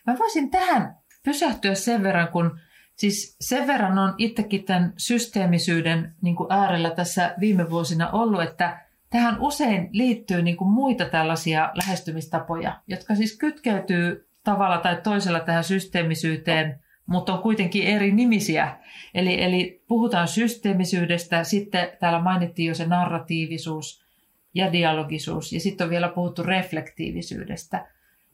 [0.08, 2.60] Mä voisin tähän pysähtyä sen verran, kun
[2.95, 8.86] siis sen verran on itsekin tämän systeemisyyden niin kuin äärellä tässä viime vuosina ollut, että
[9.10, 15.63] tähän usein liittyy niin kuin muita tällaisia lähestymistapoja, jotka siis kytkeytyy tavalla tai toisella tähän
[15.63, 16.80] systeemisyyteen,
[17.12, 18.78] mutta on kuitenkin eri nimisiä.
[19.13, 24.04] Eli, eli puhutaan systeemisyydestä, sitten täällä mainittiin jo se narratiivisuus
[24.54, 27.88] ja dialogisuus, ja sitten on vielä puhuttu reflektiivisyydestä.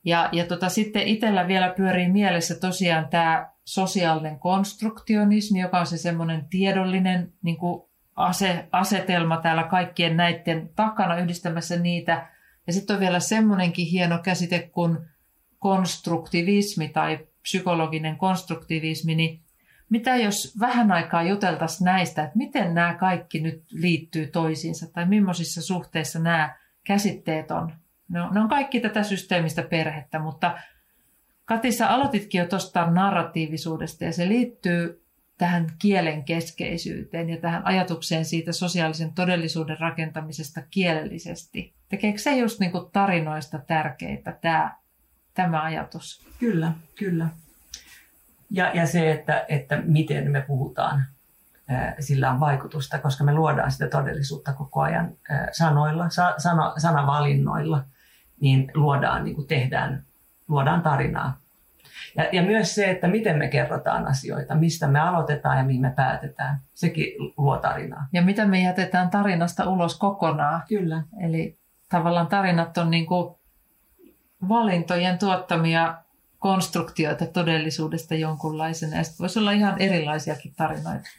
[0.05, 5.97] Ja, ja tota, sitten itsellä vielä pyörii mielessä tosiaan tämä sosiaalinen konstruktionismi, joka on se
[5.97, 7.83] semmoinen tiedollinen niin kuin
[8.15, 12.29] ase, asetelma täällä kaikkien näiden takana yhdistämässä niitä.
[12.67, 14.97] Ja sitten on vielä semmoinenkin hieno käsite kuin
[15.59, 19.41] konstruktivismi tai psykologinen konstruktivismi, niin
[19.89, 25.61] mitä jos vähän aikaa juteltaisiin näistä, että miten nämä kaikki nyt liittyy toisiinsa tai millaisissa
[25.61, 27.73] suhteissa nämä käsitteet on?
[28.09, 30.57] Ne on, ne on kaikki tätä systeemistä perhettä, mutta
[31.45, 35.03] Katissa aloititkin jo tuosta narratiivisuudesta ja se liittyy
[35.37, 41.73] tähän kielen keskeisyyteen ja tähän ajatukseen siitä sosiaalisen todellisuuden rakentamisesta kielellisesti.
[41.89, 44.75] Tekeekö se just niin kuin tarinoista tärkeitä tämä,
[45.37, 46.27] tämä ajatus?
[46.39, 47.27] Kyllä, kyllä.
[48.49, 51.03] Ja, ja se, että, että miten me puhutaan,
[51.99, 55.11] sillä on vaikutusta, koska me luodaan sitä todellisuutta koko ajan
[55.51, 57.83] sanoilla, sana, sanavalinnoilla,
[58.41, 60.03] niin luodaan, niin kuin tehdään,
[60.47, 61.37] luodaan tarinaa
[62.17, 65.93] ja, ja myös se, että miten me kerrotaan asioita, mistä me aloitetaan ja mihin me
[65.95, 68.07] päätetään, sekin luo tarinaa.
[68.13, 70.61] Ja mitä me jätetään tarinasta ulos kokonaan.
[70.69, 71.03] Kyllä.
[71.21, 71.57] Eli
[71.89, 73.35] tavallaan tarinat on niin kuin
[74.49, 76.03] valintojen tuottamia
[76.39, 78.97] konstruktioita todellisuudesta jonkunlaisena.
[78.97, 81.09] Ja sitten voisi olla ihan erilaisiakin tarinoita.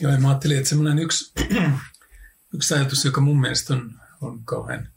[0.00, 1.32] Joo, ja mä ajattelin, että semmoinen yksi,
[2.54, 4.88] yksi ajatus, joka mun mielestä on, on kauhean,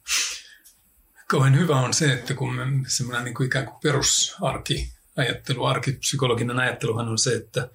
[1.28, 7.08] kauhean hyvä, on se, että kun semmoinen niin kuin ikään kuin perusarki ajattelu, arkipsykologinen ajatteluhan
[7.08, 7.70] on se, että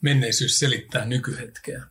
[0.00, 1.82] menneisyys selittää nykyhetkeä.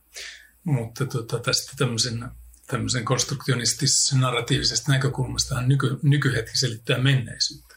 [0.64, 2.30] Mutta tota, tästä tämmöisen,
[2.72, 7.76] tämmöisen konstruktionistis narratiivisesta näkökulmasta nyky, nykyhetki selittää menneisyyttä.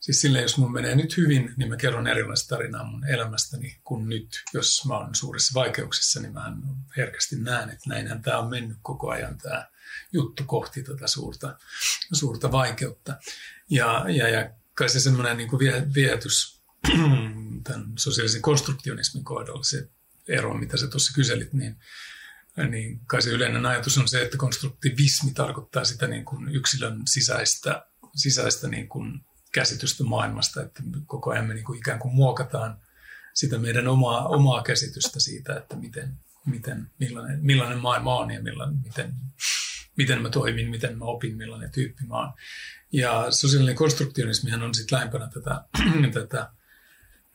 [0.00, 4.08] Siis sillä jos mun menee nyt hyvin, niin mä kerron erilaista tarinaa mun elämästäni kuin
[4.08, 4.42] nyt.
[4.54, 6.56] Jos mä oon suurissa vaikeuksissa, niin mä
[6.96, 9.68] herkästi näen, että näinhän tämä on mennyt koko ajan tämä
[10.12, 11.58] juttu kohti tätä suurta,
[12.12, 13.16] suurta vaikeutta.
[13.70, 15.50] Ja, ja, ja kai se semmoinen niin
[15.94, 16.60] viehätys
[17.64, 19.88] tämän sosiaalisen konstruktionismin kohdalla, se
[20.28, 21.76] ero, mitä sä tuossa kyselit, niin,
[22.56, 27.86] niin kai se yleinen ajatus on se, että konstruktivismi tarkoittaa sitä niin kuin yksilön sisäistä,
[28.14, 29.20] sisäistä niin kuin
[29.52, 32.78] käsitystä maailmasta, että koko ajan me niin kuin ikään kuin muokataan
[33.34, 38.76] sitä meidän omaa, omaa käsitystä siitä, että miten, miten, millainen, millainen maailma on ja millainen,
[38.84, 39.12] miten,
[39.96, 42.32] miten mä toimin, miten mä opin, millainen tyyppi mä oon.
[42.92, 45.64] Ja sosiaalinen konstruktionismihan on sitten lähempänä tätä,
[46.20, 46.50] tätä,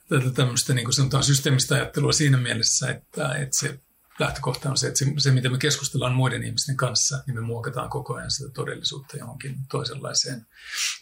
[0.10, 3.80] tätä tämmöistä niin kuin sanotaan systeemistä ajattelua siinä mielessä, että, että se
[4.20, 7.90] lähtökohta on se, että se, se, mitä me keskustellaan muiden ihmisten kanssa, niin me muokataan
[7.90, 10.48] koko ajan sitä todellisuutta johonkin toisenlaiseen,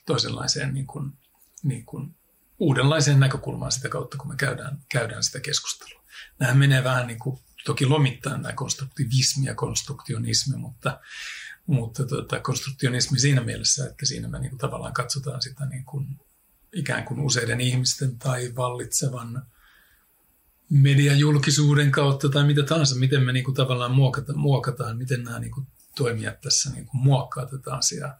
[0.05, 1.11] toisenlaiseen niin kuin,
[1.63, 2.15] niin kuin
[2.59, 6.03] uudenlaiseen näkökulmaan sitä kautta, kun me käydään, käydään sitä keskustelua.
[6.39, 10.99] Nämä menee vähän niin kuin, toki lomittain nämä konstruktivismi ja konstruktionismi, mutta
[11.67, 16.19] mutta tota, konstruktionismi siinä mielessä, että siinä me niin kuin tavallaan katsotaan sitä niin kuin,
[16.73, 19.47] ikään kuin useiden ihmisten tai vallitsevan
[20.69, 25.51] mediajulkisuuden kautta tai mitä tahansa, miten me niin kuin tavallaan muokataan, muokataan, miten nämä niin
[25.51, 28.19] kuin toimijat tässä niin kuin muokkaa tätä asiaa.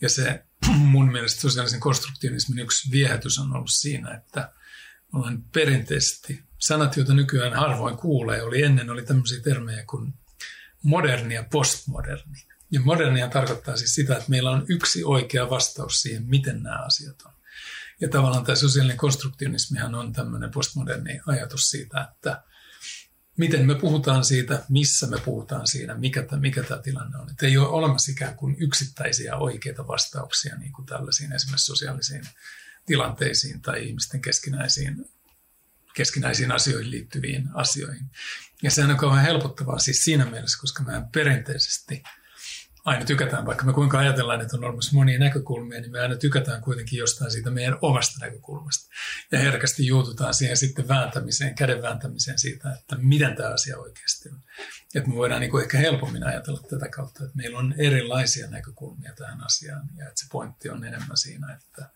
[0.00, 0.44] Ja se
[0.76, 4.52] mun mielestä sosiaalisen konstruktionismin yksi viehätys on ollut siinä, että
[5.12, 10.14] ollaan perinteisesti, sanat, joita nykyään harvoin kuulee, oli ennen oli tämmöisiä termejä kuin
[10.82, 12.46] moderni ja postmoderni.
[12.70, 17.22] Ja modernia tarkoittaa siis sitä, että meillä on yksi oikea vastaus siihen, miten nämä asiat
[17.22, 17.31] on.
[18.02, 22.42] Ja tavallaan tämä sosiaalinen konstruktionismihan on tämmöinen postmoderni ajatus siitä, että
[23.36, 27.30] miten me puhutaan siitä, missä me puhutaan siinä, mikä, mikä tämä tilanne on.
[27.30, 32.24] Että ei ole olemassa ikään kuin yksittäisiä oikeita vastauksia niin kuin tällaisiin esimerkiksi sosiaalisiin
[32.86, 35.04] tilanteisiin tai ihmisten keskinäisiin,
[35.94, 38.10] keskinäisiin asioihin liittyviin asioihin.
[38.62, 42.02] Ja sehän on kauhean helpottavaa siis siinä mielessä, koska mehän perinteisesti–
[42.84, 46.62] aina tykätään, vaikka me kuinka ajatellaan, että on olemassa monia näkökulmia, niin me aina tykätään
[46.62, 48.88] kuitenkin jostain siitä meidän omasta näkökulmasta.
[49.32, 54.40] Ja herkästi juututaan siihen sitten vääntämiseen, käden vääntämiseen siitä, että miten tämä asia oikeasti on.
[54.94, 59.12] Että me voidaan niin kuin ehkä helpommin ajatella tätä kautta, että meillä on erilaisia näkökulmia
[59.14, 61.90] tähän asiaan ja että se pointti on enemmän siinä, että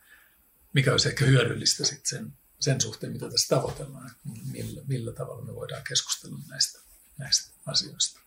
[0.73, 4.11] mikä olisi ehkä hyödyllistä sitten sen, sen suhteen, mitä tässä tavoitellaan,
[4.53, 6.81] millä, millä tavalla me voidaan keskustella näistä,
[7.19, 8.21] näistä asioista.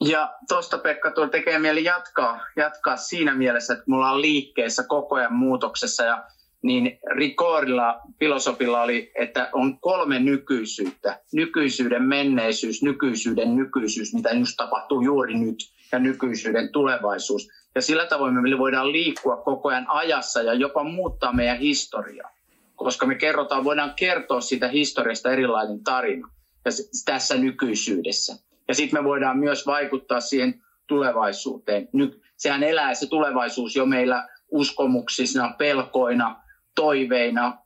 [0.00, 5.14] Ja tuosta Pekka tuo tekee mieli jatkaa, jatkaa siinä mielessä, että mulla on liikkeessä koko
[5.14, 6.24] ajan muutoksessa ja
[6.62, 11.20] niin Ricordilla filosofilla oli, että on kolme nykyisyyttä.
[11.32, 15.56] Nykyisyyden menneisyys, nykyisyyden nykyisyys, mitä just tapahtuu juuri nyt.
[15.92, 17.48] ja nykyisyyden tulevaisuus.
[17.74, 22.30] Ja sillä tavoin me voidaan liikkua koko ajan ajassa ja jopa muuttaa meidän historiaa.
[22.76, 26.28] Koska me kerrotaan, voidaan kertoa siitä historiasta erilainen tarina
[26.64, 26.70] ja
[27.04, 28.36] tässä nykyisyydessä.
[28.68, 31.88] Ja sitten me voidaan myös vaikuttaa siihen tulevaisuuteen.
[31.92, 36.42] Nyt, sehän elää se tulevaisuus jo meillä uskomuksina, pelkoina,
[36.74, 37.58] toiveina,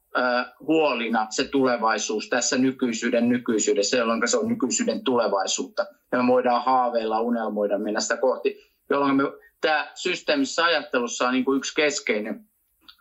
[0.60, 5.86] huolina se tulevaisuus tässä nykyisyyden nykyisyydessä, jolloin se on nykyisyyden tulevaisuutta.
[6.12, 8.56] Ja me voidaan haaveilla, unelmoida, mennä sitä kohti,
[8.90, 9.22] jolloin me,
[9.60, 12.44] tämä systeemissä ajattelussa on niin kuin yksi keskeinen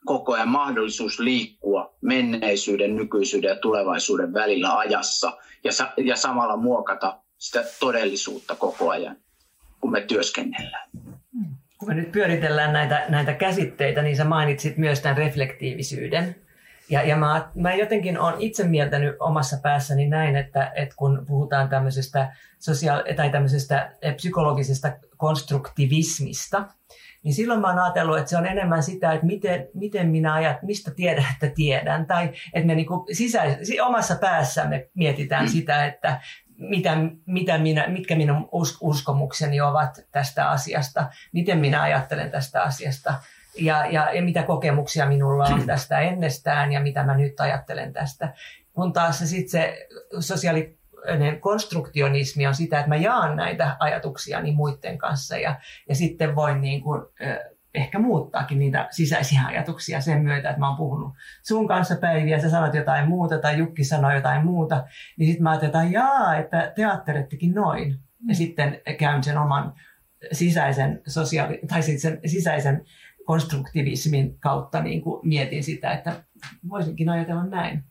[0.05, 7.63] koko ajan mahdollisuus liikkua menneisyyden, nykyisyyden ja tulevaisuuden välillä ajassa ja, ja samalla muokata sitä
[7.79, 9.17] todellisuutta koko ajan,
[9.81, 10.89] kun me työskennellään.
[11.77, 16.35] Kun me nyt pyöritellään näitä, näitä käsitteitä, niin sä mainitsit myös tämän reflektiivisyyden.
[16.89, 21.69] Ja, ja mä, mä jotenkin olen itse mieltänyt omassa päässäni näin, että, että kun puhutaan
[21.69, 26.67] tämmöisestä, sosiaal- tai tämmöisestä eh, psykologisesta konstruktivismista,
[27.23, 30.63] niin silloin mä oon ajatellut, että se on enemmän sitä, että miten, miten minä ajat,
[30.63, 32.05] mistä tiedän, että tiedän.
[32.05, 35.49] Tai että me niin kuin sisäis- omassa päässämme mietitään mm.
[35.49, 36.21] sitä, että
[36.57, 38.49] mitä, mitä minä, mitkä minun
[38.81, 43.13] uskomukseni ovat tästä asiasta, miten minä ajattelen tästä asiasta
[43.59, 48.33] ja, ja, ja mitä kokemuksia minulla on tästä ennestään ja mitä mä nyt ajattelen tästä.
[48.73, 49.87] Kun taas se sitten se
[50.19, 56.61] sosiaalinen konstruktionismi on sitä, että mä jaan näitä ajatuksiani muiden kanssa ja, ja sitten voin
[56.61, 57.01] niin kuin,
[57.77, 61.13] ehkä muuttaakin niitä sisäisiä ajatuksia sen myötä, että mä oon puhunut
[61.43, 64.85] sun kanssa päiviä, sä sanot jotain muuta tai Jukki sanoi jotain muuta,
[65.17, 67.89] niin sitten mä ajattelen, että jaa, että te ajattelettekin noin.
[68.27, 68.33] Ja mm.
[68.33, 69.73] sitten käyn sen oman
[70.31, 72.85] sisäisen sosiaali- tai sen sisäisen
[73.25, 76.23] konstruktivismin kautta niin kuin mietin sitä, että
[76.69, 77.83] voisinkin ajatella näin.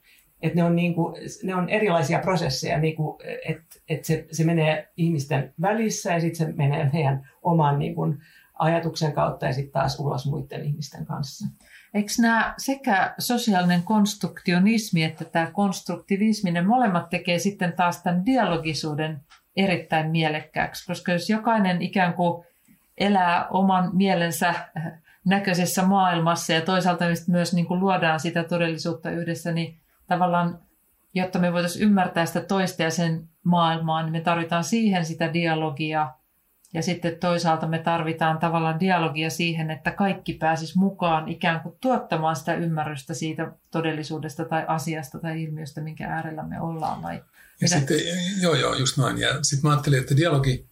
[0.42, 3.18] Että ne on, niin kuin, ne on erilaisia prosesseja, niin kuin,
[3.48, 8.18] että, että se, se menee ihmisten välissä ja sitten se menee meidän oman niin kuin,
[8.58, 11.46] ajatuksen kautta ja sitten taas ulos muiden ihmisten kanssa.
[11.94, 19.20] Eikö nämä sekä sosiaalinen konstruktionismi että tämä konstruktivismi, ne molemmat tekee sitten taas tämän dialogisuuden
[19.56, 22.44] erittäin mielekkääksi, koska jos jokainen ikään kuin
[22.98, 24.54] elää oman mielensä
[25.24, 30.58] näköisessä maailmassa ja toisaalta myös niin kuin luodaan sitä todellisuutta yhdessä, niin tavallaan,
[31.14, 36.14] jotta me voitaisiin ymmärtää sitä toista ja sen maailmaa, niin me tarvitaan siihen sitä dialogia.
[36.76, 42.36] Ja sitten toisaalta me tarvitaan tavallaan dialogia siihen, että kaikki pääsis mukaan ikään kuin tuottamaan
[42.36, 47.02] sitä ymmärrystä siitä todellisuudesta tai asiasta tai ilmiöstä, minkä äärellä me ollaan.
[47.02, 47.22] Vai
[47.60, 47.96] ja sitten,
[48.40, 49.18] joo, joo, just noin.
[49.18, 50.66] Ja sitten mä ajattelin, että dialogi,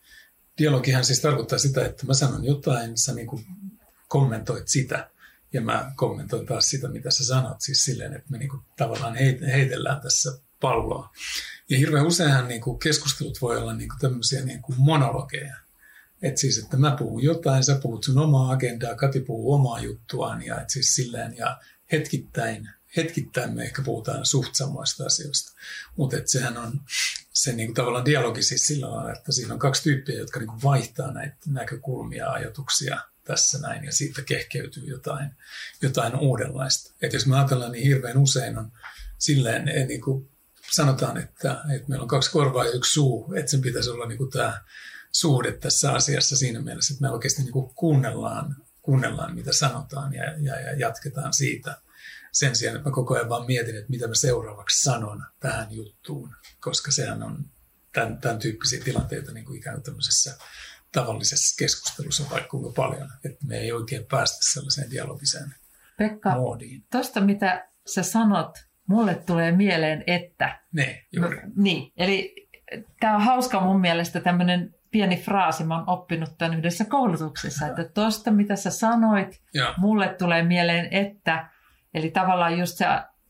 [0.58, 3.46] dialogihan siis tarkoittaa sitä, että mä sanon jotain, sä niin kuin
[4.08, 5.10] kommentoit sitä
[5.52, 9.14] ja mä kommentoin taas sitä, mitä sä sanot, siis silleen, että me niinku tavallaan
[9.52, 11.10] heitellään tässä palloa.
[11.68, 15.63] Ja hirveän useinhan niinku keskustelut voi olla niinku tämmöisiä niinku monologeja.
[16.24, 20.42] Että siis, että mä puhun jotain, sä puhut sun omaa agendaa, Kati puhuu omaa juttuaan
[20.42, 21.60] ja et siis silleen, ja
[21.92, 25.52] hetkittäin, hetkittäin me ehkä puhutaan suht samoista asioista.
[25.96, 26.80] Mutta sehän on
[27.32, 31.12] se niinku tavallaan dialogi siis sillä lailla, että siinä on kaksi tyyppiä, jotka niinku vaihtaa
[31.12, 35.30] näitä näkökulmia, ajatuksia– tässä näin ja siitä kehkeytyy jotain,
[35.82, 36.94] jotain uudenlaista.
[37.02, 38.72] Et jos me ajatellaan, niin hirveän usein on
[39.18, 40.30] silleen, niin kuin
[40.72, 44.18] sanotaan, että, että meillä on kaksi korvaa ja yksi suu, että sen pitäisi olla niin
[44.18, 44.60] kuin tämä
[45.14, 50.24] suhde tässä asiassa siinä mielessä, että me oikeasti niin kuin kuunnellaan, kuunnellaan, mitä sanotaan ja,
[50.24, 51.80] ja, ja jatketaan siitä
[52.32, 56.34] sen sijaan, että mä koko ajan vaan mietin, että mitä mä seuraavaksi sanon tähän juttuun,
[56.60, 57.44] koska sehän on
[57.92, 60.36] tämän, tämän tyyppisiä tilanteita niin kuin ikään kuin tämmöisessä
[60.92, 65.54] tavallisessa keskustelussa vaikka kuinka paljon, että me ei oikein päästä sellaiseen dialogiseen
[65.98, 66.84] Pekka, moodiin.
[66.92, 70.60] tuosta mitä sä sanot, mulle tulee mieleen, että...
[70.72, 71.36] Ne, juuri.
[71.36, 72.48] No, niin, eli
[73.00, 77.84] tämä on hauska mun mielestä tämmöinen pieni fraasi, mä oon oppinut tämän yhdessä koulutuksessa, että
[77.84, 79.74] tuosta mitä sä sanoit, ja.
[79.76, 81.48] mulle tulee mieleen, että,
[81.94, 82.86] eli tavallaan just se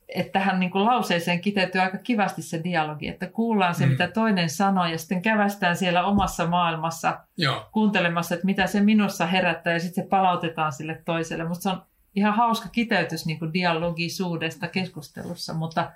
[0.08, 3.92] että tähän niin kuin lauseeseen kiteytyy aika kivasti se dialogi, että kuullaan se, mm.
[3.92, 7.68] mitä toinen sanoo, ja sitten kävästään siellä omassa maailmassa Joo.
[7.72, 11.44] kuuntelemassa, että mitä se minussa herättää, ja sitten se palautetaan sille toiselle.
[11.44, 11.82] Mutta se on
[12.14, 15.92] ihan hauska kiteytys niin kuin dialogisuudesta keskustelussa, mutta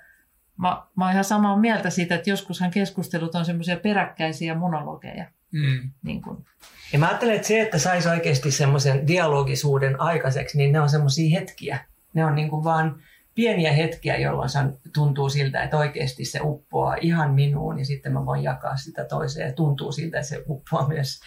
[0.57, 5.25] mä, mä oon ihan samaa mieltä siitä, että joskushan keskustelut on semmoisia peräkkäisiä monologeja.
[5.51, 5.91] Mm.
[6.03, 6.45] Niin kuin.
[6.93, 11.39] Ja mä ajattelen, että se, että saisi oikeasti semmoisen dialogisuuden aikaiseksi, niin ne on semmoisia
[11.39, 11.85] hetkiä.
[12.13, 13.01] Ne on niin kuin vaan
[13.35, 14.59] pieniä hetkiä, jolloin se
[14.93, 19.47] tuntuu siltä, että oikeasti se uppoaa ihan minuun ja sitten mä voin jakaa sitä toiseen
[19.47, 21.19] ja tuntuu siltä, että se uppoaa myös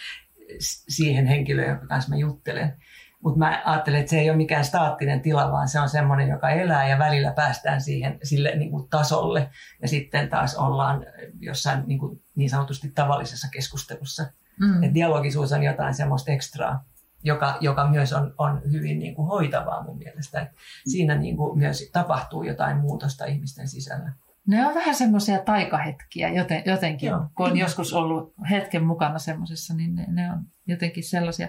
[0.89, 2.77] siihen henkilöön, jonka kanssa mä juttelen.
[3.21, 6.51] mutta mä ajattelen, että se ei ole mikään staattinen tila, vaan se on semmoinen, joka
[6.51, 9.51] elää ja välillä päästään siihen sille niin kuin tasolle
[9.83, 11.07] ja sitten taas ollaan
[11.41, 14.27] jossain niin, kuin niin sanotusti tavallisessa keskustelussa.
[14.61, 14.83] Mm.
[14.83, 16.85] Et dialogisuus on jotain semmoista ekstraa,
[17.23, 20.41] joka, joka myös on, on hyvin niin kuin hoitavaa mun mielestä.
[20.41, 20.49] Et
[20.89, 24.13] siinä niin kuin myös tapahtuu jotain muutosta ihmisten sisällä.
[24.47, 27.27] Ne on vähän semmoisia taikahetkiä joten, jotenkin, Joo.
[27.37, 31.49] kun on joskus ollut hetken mukana semmoisessa, niin ne, ne on jotenkin sellaisia.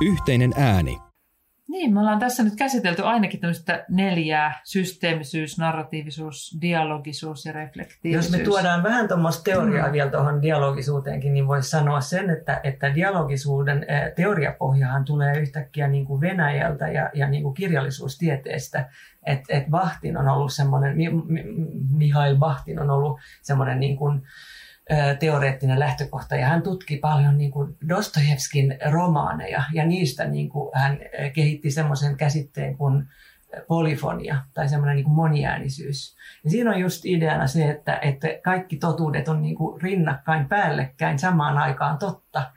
[0.00, 1.05] Yhteinen ääni.
[1.76, 8.32] Niin, me ollaan tässä nyt käsitelty ainakin tämmöistä neljää, systeemisyys, narratiivisuus, dialogisuus ja reflektiivisuus.
[8.32, 9.92] Jos me tuodaan vähän tuommoista teoriaa mm.
[9.92, 16.20] vielä tuohon dialogisuuteenkin, niin voisi sanoa sen, että, että dialogisuuden teoriapohjahan tulee yhtäkkiä niin kuin
[16.20, 18.88] Venäjältä ja, ja niin kuin kirjallisuustieteestä.
[19.26, 20.96] Että et Bahtin on ollut semmoinen,
[21.90, 24.22] Mihail Bahtin on ollut semmoinen niin kuin,
[25.18, 30.98] teoreettinen lähtökohta ja hän tutki paljon niin kuin Dostojevskin romaaneja ja niistä niin kuin hän
[31.32, 33.08] kehitti semmoisen käsitteen kuin
[33.68, 36.16] polyfonia tai semmoinen niin moniäänisyys.
[36.44, 41.18] Ja siinä on just ideana se, että, että kaikki totuudet on niin kuin rinnakkain päällekkäin
[41.18, 42.52] samaan aikaan totta.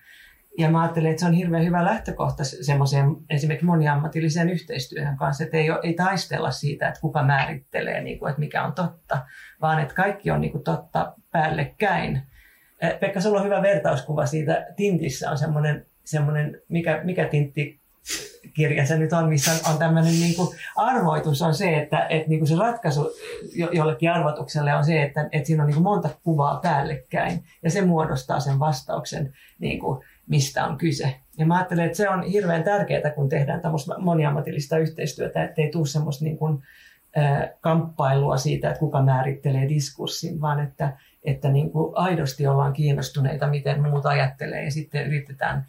[0.59, 5.57] Ja mä ajattelen, että se on hirveän hyvä lähtökohta semmoiseen esimerkiksi moniammatilliseen yhteistyöhön kanssa, että
[5.57, 9.25] ei, ei taistella siitä, että kuka määrittelee, niin kuin, että mikä on totta,
[9.61, 12.21] vaan että kaikki on niin kuin totta päällekkäin.
[12.99, 14.67] Pekka, sulla on hyvä vertauskuva siitä.
[14.75, 17.79] Tintissä on semmoinen, semmoinen mikä, mikä tintti
[18.53, 22.29] kirja se nyt on, missä on, on tämmöinen niin kuin arvoitus on se, että, että
[22.29, 23.11] niin kuin se ratkaisu
[23.71, 27.81] jollekin arvotukselle on se, että, että siinä on niin kuin monta kuvaa päällekkäin ja se
[27.81, 31.15] muodostaa sen vastauksen, niin kuin, mistä on kyse.
[31.37, 35.87] Ja mä ajattelen, että se on hirveän tärkeää, kun tehdään tämmöistä moniammatillista yhteistyötä, ettei tule
[35.87, 36.63] semmoista niin kuin,
[37.61, 43.81] kamppailua siitä, että kuka määrittelee diskurssin, vaan että, että niin kuin aidosti ollaan kiinnostuneita, miten
[43.81, 45.65] muut ajattelee ja sitten yritetään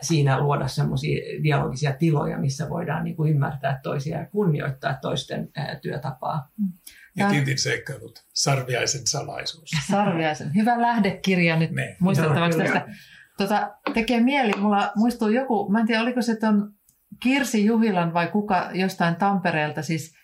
[0.00, 5.48] siinä luoda semmoisia dialogisia tiloja, missä voidaan niin kuin ymmärtää toisia ja kunnioittaa toisten
[5.82, 6.50] työtapaa.
[7.16, 9.70] Ja Tintin seikkailut, Sarviaisen salaisuus.
[9.90, 10.54] Sarviaisen.
[10.54, 11.96] Hyvä lähdekirja nyt ne.
[12.00, 12.86] muistettavaksi tästä.
[13.38, 16.72] Tota, tekee mieli, mulla muistuu joku, mä en tiedä oliko se ton
[17.20, 20.14] Kirsi Juhilan vai kuka jostain Tampereelta, siis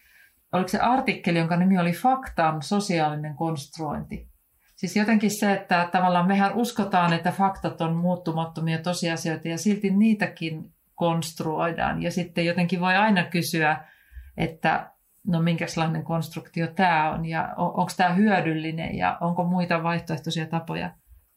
[0.53, 4.29] oliko se artikkeli, jonka nimi oli Faktan sosiaalinen konstruointi.
[4.77, 10.73] Siis jotenkin se, että tavallaan mehän uskotaan, että faktat on muuttumattomia tosiasioita ja silti niitäkin
[10.95, 12.03] konstruoidaan.
[12.03, 13.85] Ja sitten jotenkin voi aina kysyä,
[14.37, 14.91] että
[15.27, 20.91] no minkälainen konstruktio tämä on ja on, onko tämä hyödyllinen ja onko muita vaihtoehtoisia tapoja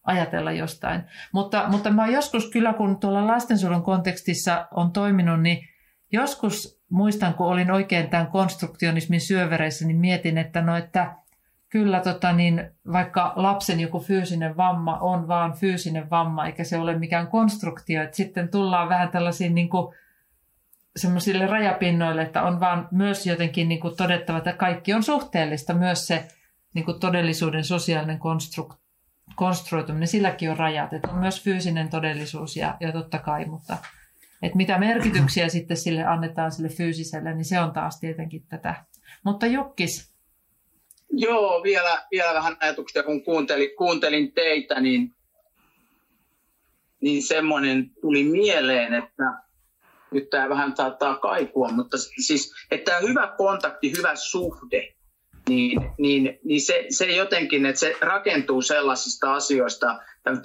[0.07, 1.01] ajatella jostain.
[1.31, 5.67] Mutta, mutta mä joskus kyllä, kun tuolla lastensuojelun kontekstissa on toiminut, niin
[6.11, 11.15] joskus muistan, kun olin oikein tämän konstruktionismin syövereissä, niin mietin, että no, että
[11.69, 16.99] kyllä tota, niin, vaikka lapsen joku fyysinen vamma on vaan fyysinen vamma, eikä se ole
[16.99, 19.95] mikään konstruktio, että sitten tullaan vähän tällaisiin niin kuin,
[20.95, 26.07] semmoisille rajapinnoille, että on vaan myös jotenkin niin kuin todettava, että kaikki on suhteellista, myös
[26.07, 26.27] se
[26.73, 28.79] niin kuin todellisuuden sosiaalinen konstrukt,
[29.35, 33.77] konstruoituminen, silläkin on rajat, että on myös fyysinen todellisuus ja, ja totta kai, mutta
[34.41, 38.85] että mitä merkityksiä sitten sille annetaan sille fyysiselle, niin se on taas tietenkin tätä.
[39.23, 40.17] Mutta Jukkis,
[41.09, 45.15] Joo, vielä, vielä vähän ajatuksia, kun kuuntelin, kuuntelin teitä, niin,
[47.01, 49.23] niin semmoinen tuli mieleen, että
[50.11, 54.95] nyt tämä vähän saattaa kaikua, mutta siis, että hyvä kontakti, hyvä suhde,
[55.47, 59.99] niin, niin, niin se, se jotenkin, että se rakentuu sellaisista asioista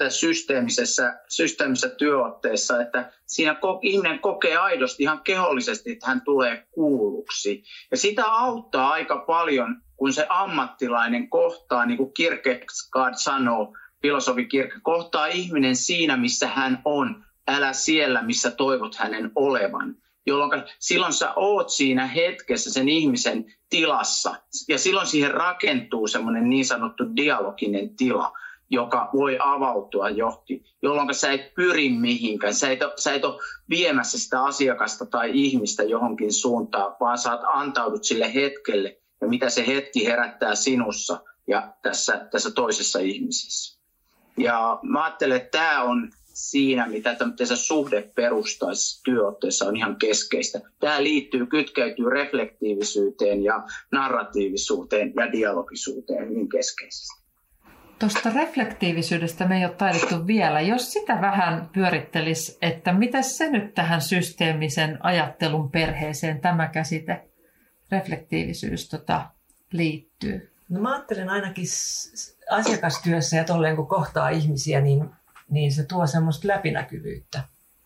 [0.09, 7.65] systeemisessä, systeemisessä työotteessa, että siinä ihminen kokee aidosti ihan kehollisesti, että hän tulee kuulluksi.
[7.91, 14.81] Ja sitä auttaa aika paljon, kun se ammattilainen kohtaa, niin kuin Kierkegaard sanoo, filosofi Kirke,
[14.83, 21.33] kohtaa ihminen siinä, missä hän on, älä siellä, missä toivot hänen olevan jolloin silloin sä
[21.37, 24.35] oot siinä hetkessä sen ihmisen tilassa
[24.69, 28.33] ja silloin siihen rakentuu semmoinen niin sanottu dialoginen tila,
[28.71, 32.55] joka voi avautua johti, jolloin sä et pyri mihinkään.
[32.55, 38.05] Sä et, sä et ole viemässä sitä asiakasta tai ihmistä johonkin suuntaan, vaan sä antaudut
[38.05, 43.79] sille hetkelle ja mitä se hetki herättää sinussa ja tässä, tässä toisessa ihmisessä.
[44.37, 50.61] Ja mä ajattelen, että tämä on siinä, mitä tämmöisessä suhdeperustaisessa työotteessa on ihan keskeistä.
[50.81, 57.23] Tämä liittyy, kytkeytyy reflektiivisyyteen ja narratiivisuuteen ja dialogisuuteen hyvin keskeisesti.
[57.99, 60.61] Tuosta reflektiivisyydestä me ei ole taidettu vielä.
[60.61, 67.29] Jos sitä vähän pyörittelisi, että mitä se nyt tähän systeemisen ajattelun perheeseen tämä käsite,
[67.91, 69.27] reflektiivisyys, tota,
[69.73, 70.53] liittyy?
[70.69, 71.65] No mä ajattelen ainakin
[72.51, 75.11] asiakastyössä ja tolleen kun kohtaa ihmisiä, niin
[75.53, 77.43] niin se tuo semmoista läpinäkyvyyttä.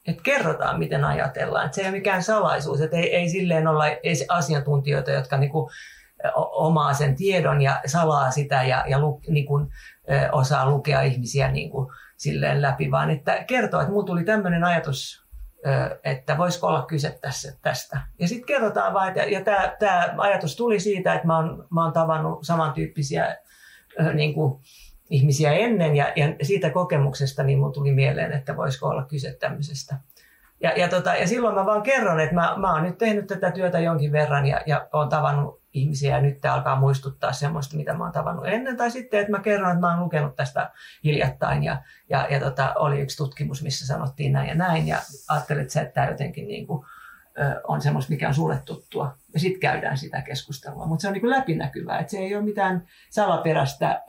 [0.07, 1.67] Että kerrotaan, miten ajatellaan.
[1.67, 3.85] Et se ei ole mikään salaisuus, että ei, ei silleen olla
[4.29, 5.71] asiantuntijoita, jotka niinku
[6.35, 9.71] omaa sen tiedon ja salaa sitä ja, ja lu, niinku,
[10.33, 15.27] osaa lukea ihmisiä niinku, silleen läpi, vaan että kertoo, että mulla tuli tämmöinen ajatus
[16.05, 18.01] että voisiko olla kyse tässä, tästä.
[18.21, 19.41] Ja sitten kerrotaan vaan, että, ja
[19.79, 23.37] tämä ajatus tuli siitä, että mä oon, mä oon tavannut samantyyppisiä
[24.15, 24.61] niin kuin,
[25.11, 29.97] ihmisiä ennen, ja, ja siitä kokemuksesta niin mun tuli mieleen, että voisiko olla kyse tämmöisestä.
[30.63, 33.51] Ja, ja, tota, ja silloin mä vaan kerron, että mä, mä oon nyt tehnyt tätä
[33.51, 37.95] työtä jonkin verran ja, ja oon tavannut ihmisiä ja nyt tämä alkaa muistuttaa semmoista, mitä
[37.95, 38.77] mä oon tavannut ennen.
[38.77, 40.71] Tai sitten, että mä kerron, että mä oon lukenut tästä
[41.05, 44.99] hiljattain ja, ja, ja tota, oli yksi tutkimus, missä sanottiin näin ja näin ja
[45.29, 46.87] ajattelet sä, että tämä jotenkin niin kuin,
[47.65, 49.17] on semmoista, mikä on sulle tuttua.
[49.35, 50.87] Ja sitten käydään sitä keskustelua.
[50.87, 54.03] Mutta se on niin läpinäkyvää, että se ei ole mitään salaperäistä,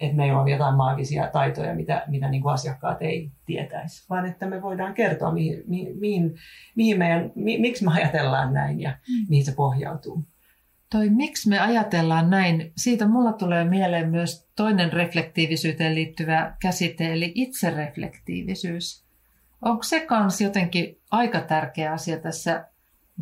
[0.00, 4.46] että meillä on jotain maagisia taitoja, mitä, mitä niin kuin asiakkaat ei tietäisi, vaan että
[4.46, 5.62] me voidaan kertoa, mihin,
[5.94, 6.34] mihin,
[6.74, 9.26] mihin meidän, mi, miksi me ajatellaan näin ja mm.
[9.28, 10.24] mihin se pohjautuu.
[10.90, 17.32] Toi miksi me ajatellaan näin, siitä mulla tulee mieleen myös toinen reflektiivisyyteen liittyvä käsite, eli
[17.34, 19.04] itsereflektiivisyys.
[19.62, 22.66] Onko se kans jotenkin aika tärkeä asia tässä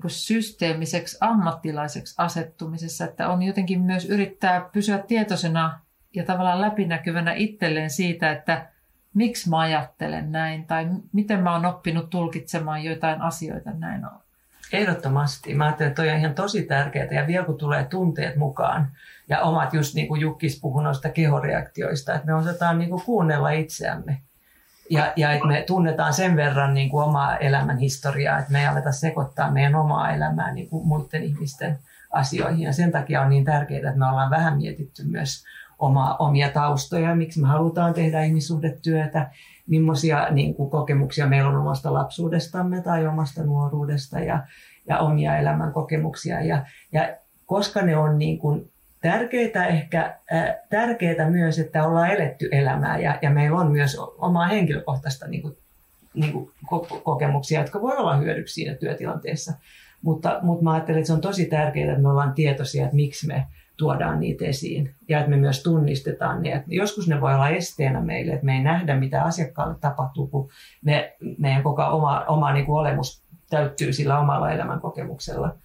[0.03, 5.81] niin systeemiseksi ammattilaiseksi asettumisessa, että on jotenkin myös yrittää pysyä tietoisena
[6.15, 8.67] ja tavallaan läpinäkyvänä itselleen siitä, että
[9.15, 14.07] miksi mä ajattelen näin tai miten mä oon oppinut tulkitsemaan joitain asioita näin.
[14.73, 15.55] Ehdottomasti.
[15.55, 18.91] Mä ajattelen, että toi on ihan tosi tärkeää ja vielä kun tulee tunteet mukaan
[19.29, 23.51] ja omat just niin kuin Jukkis puhui noista kehoreaktioista, että me osataan niin kuin kuunnella
[23.51, 24.21] itseämme.
[24.91, 28.67] Ja, ja että me tunnetaan sen verran niin kuin omaa elämän historiaa, että me ei
[28.67, 31.79] aleta sekoittaa meidän omaa elämää niin kuin muiden ihmisten
[32.11, 32.63] asioihin.
[32.63, 35.45] Ja sen takia on niin tärkeää, että me ollaan vähän mietitty myös
[35.79, 39.31] oma, omia taustoja, miksi me halutaan tehdä ihmissuhdetyötä,
[39.67, 44.43] millaisia niin kuin, kokemuksia meillä on omasta lapsuudestamme tai omasta nuoruudesta ja,
[44.89, 46.41] ja omia elämän kokemuksia.
[46.41, 47.17] Ja, ja
[47.47, 48.71] koska ne on niin kuin,
[49.01, 54.47] tärkeitä ehkä, äh, tärkeää myös, että ollaan eletty elämää ja, ja meillä on myös omaa
[54.47, 55.57] henkilökohtaista niin kuin,
[56.15, 56.51] niin kuin,
[57.03, 59.53] kokemuksia, jotka voi olla hyödyksi siinä työtilanteessa.
[60.03, 63.27] Mutta, mutta mä ajattelen, että se on tosi tärkeää, että me ollaan tietoisia, että miksi
[63.27, 63.47] me
[63.79, 66.53] tuodaan niitä esiin ja että me myös tunnistetaan ne.
[66.53, 70.49] Että joskus ne voi olla esteenä meille, että me ei nähdä, mitä asiakkaalle tapahtuu, kun
[70.85, 75.57] me, meidän koko oma, oma niin kuin olemus täyttyy sillä omalla elämän kokemuksella.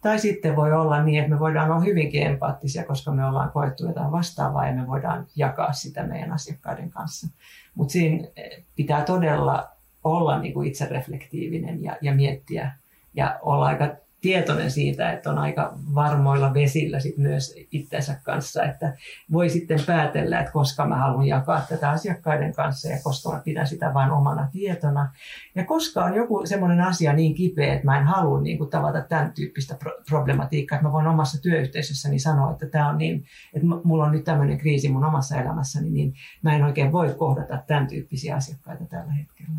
[0.00, 3.86] Tai sitten voi olla niin, että me voidaan olla hyvinkin empaattisia, koska me ollaan koettu
[3.86, 7.28] jotain vastaavaa ja me voidaan jakaa sitä meidän asiakkaiden kanssa.
[7.74, 8.28] Mutta siinä
[8.76, 9.68] pitää todella
[10.04, 12.72] olla niin kuin itsereflektiivinen ja, ja miettiä
[13.14, 18.96] ja olla aika tietoinen siitä, että on aika varmoilla vesillä sit myös itsensä kanssa, että
[19.32, 23.66] voi sitten päätellä, että koska mä haluan jakaa tätä asiakkaiden kanssa ja koska mä pidän
[23.66, 25.12] sitä vain omana tietona.
[25.54, 29.00] Ja koska on joku semmoinen asia niin kipeä, että mä en halua niin kuin, tavata
[29.00, 29.76] tämän tyyppistä
[30.08, 34.24] problematiikkaa, että mä voin omassa työyhteisössäni sanoa, että tämä on niin, että mulla on nyt
[34.24, 39.12] tämmöinen kriisi mun omassa elämässäni, niin mä en oikein voi kohdata tämän tyyppisiä asiakkaita tällä
[39.12, 39.52] hetkellä.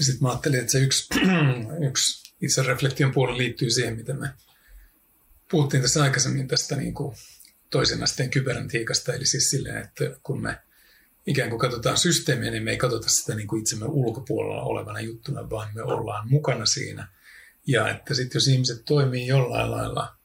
[0.00, 1.20] Sitten mä ajattelin, että se yksi,
[1.88, 4.28] yksi itse reflektion puoli liittyy siihen, mitä me
[5.50, 7.16] puhuttiin tässä aikaisemmin tästä niin kuin
[7.70, 10.58] toisen asteen kyberantiikasta, eli siis silleen, että kun me
[11.26, 15.50] ikään kuin katsotaan systeemiä, niin me ei katsota sitä niin kuin itsemme ulkopuolella olevana juttuna,
[15.50, 17.08] vaan me ollaan mukana siinä.
[17.66, 20.16] Ja että sitten jos ihmiset toimii jollain lailla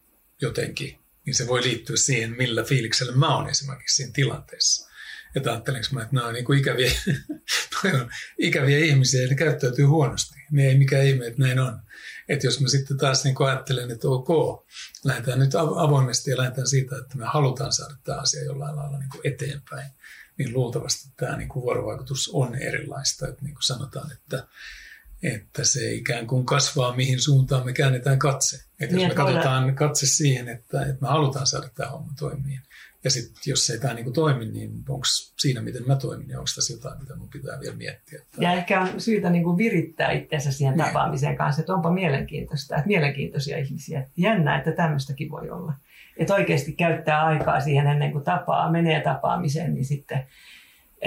[0.42, 4.92] jotenkin, niin se voi liittyä siihen, millä fiiliksellä mä oon esimerkiksi siinä tilanteessa.
[5.36, 6.92] Että ajattelenko mä, että nämä on niin kuin ikäviä,
[7.84, 10.36] on ikäviä ihmisiä ja ne käyttäytyy huonosti.
[10.52, 11.80] Niin ei mikään ihme, että näin on.
[12.30, 14.28] Että jos mä sitten taas niin ajattelen, että ok,
[15.04, 19.10] lähdetään nyt avoimesti ja lähdetään siitä, että me halutaan saada tämä asia jollain lailla niin
[19.10, 19.92] kuin eteenpäin,
[20.38, 23.28] niin luultavasti tämä niin kuin vuorovaikutus on erilaista.
[23.28, 24.48] Että niin kuin sanotaan, että,
[25.24, 28.56] että se ikään kuin kasvaa, mihin suuntaan me käännetään katse.
[28.56, 32.62] Että jos niin, me katsotaan katse siihen, että, että me halutaan saada tämä homma toimia,
[33.04, 35.06] ja sitten jos ei tämä niinku toimi, niin onko
[35.38, 38.20] siinä, miten mä toimin, niin onko tässä jotain, mitä mun pitää vielä miettiä?
[38.22, 38.44] Että...
[38.44, 40.86] Ja ehkä on syytä niinku virittää itsensä siihen niin.
[40.86, 44.08] tapaamiseen kanssa, että onpa mielenkiintoista, että mielenkiintoisia ihmisiä.
[44.18, 45.74] Jännää, että tämmöistäkin voi olla.
[46.18, 50.28] Että oikeasti käyttää aikaa siihen ennen kuin tapaa, menee tapaamiseen, niin sitten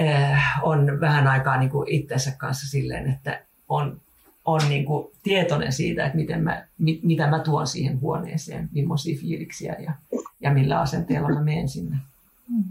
[0.01, 4.01] äh, on vähän aikaa niinku itsensä kanssa silleen, että on
[4.45, 9.19] on niin kuin tietoinen siitä, että miten mä, mit, mitä mä tuon siihen huoneeseen, millaisia
[9.21, 9.93] fiiliksiä ja,
[10.39, 11.95] ja millä asenteella mä menen sinne.
[12.49, 12.63] Hmm.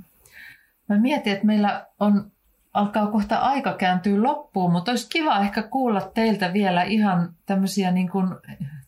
[0.88, 2.30] Mä mietin, että meillä on,
[2.74, 8.08] alkaa kohta aika kääntyä loppuun, mutta olisi kiva ehkä kuulla teiltä vielä ihan tämmöisiä niin
[8.08, 8.28] kuin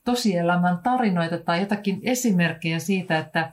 [0.05, 3.53] tosielämän tarinoita tai jotakin esimerkkejä siitä, että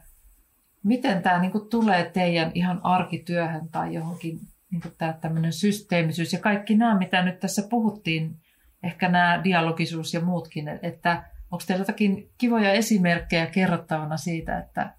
[0.84, 4.40] miten tämä niin kuin tulee teidän ihan arkityöhön tai johonkin
[4.72, 8.36] niin tämä tämmöinen systeemisyys ja kaikki nämä, mitä nyt tässä puhuttiin,
[8.84, 14.94] ehkä nämä dialogisuus ja muutkin, että onko teillä jotakin kivoja esimerkkejä kerrottavana siitä, että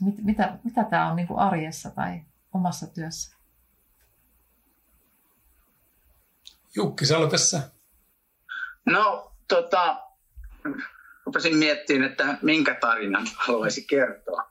[0.00, 2.20] mit, mitä, mitä tämä on niin kuin arjessa tai
[2.54, 3.36] omassa työssä?
[6.76, 7.70] Jukki Salo tässä.
[8.86, 10.02] No, tota,
[11.26, 14.50] rupesin miettimään, että minkä tarinan haluaisi kertoa.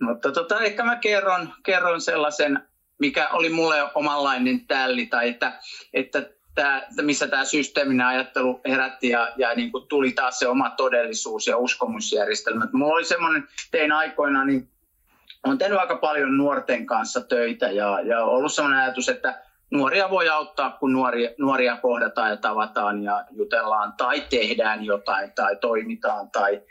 [0.00, 5.60] Mutta tota, ehkä mä kerron, kerron sellaisen, mikä oli mulle omanlainen tälli, tai että,
[5.92, 6.30] että
[6.62, 11.46] tää, missä tämä systeeminen ajattelu herätti ja, ja niin kuin tuli taas se oma todellisuus
[11.46, 12.66] ja uskomusjärjestelmä.
[12.72, 14.68] Mulla oli semmoinen, tein aikoina, niin
[15.46, 20.28] olen tehnyt aika paljon nuorten kanssa töitä ja, ja ollut sellainen ajatus, että nuoria voi
[20.28, 26.62] auttaa, kun nuoria, nuoria kohdataan ja tavataan ja jutellaan tai tehdään jotain tai toimitaan tai,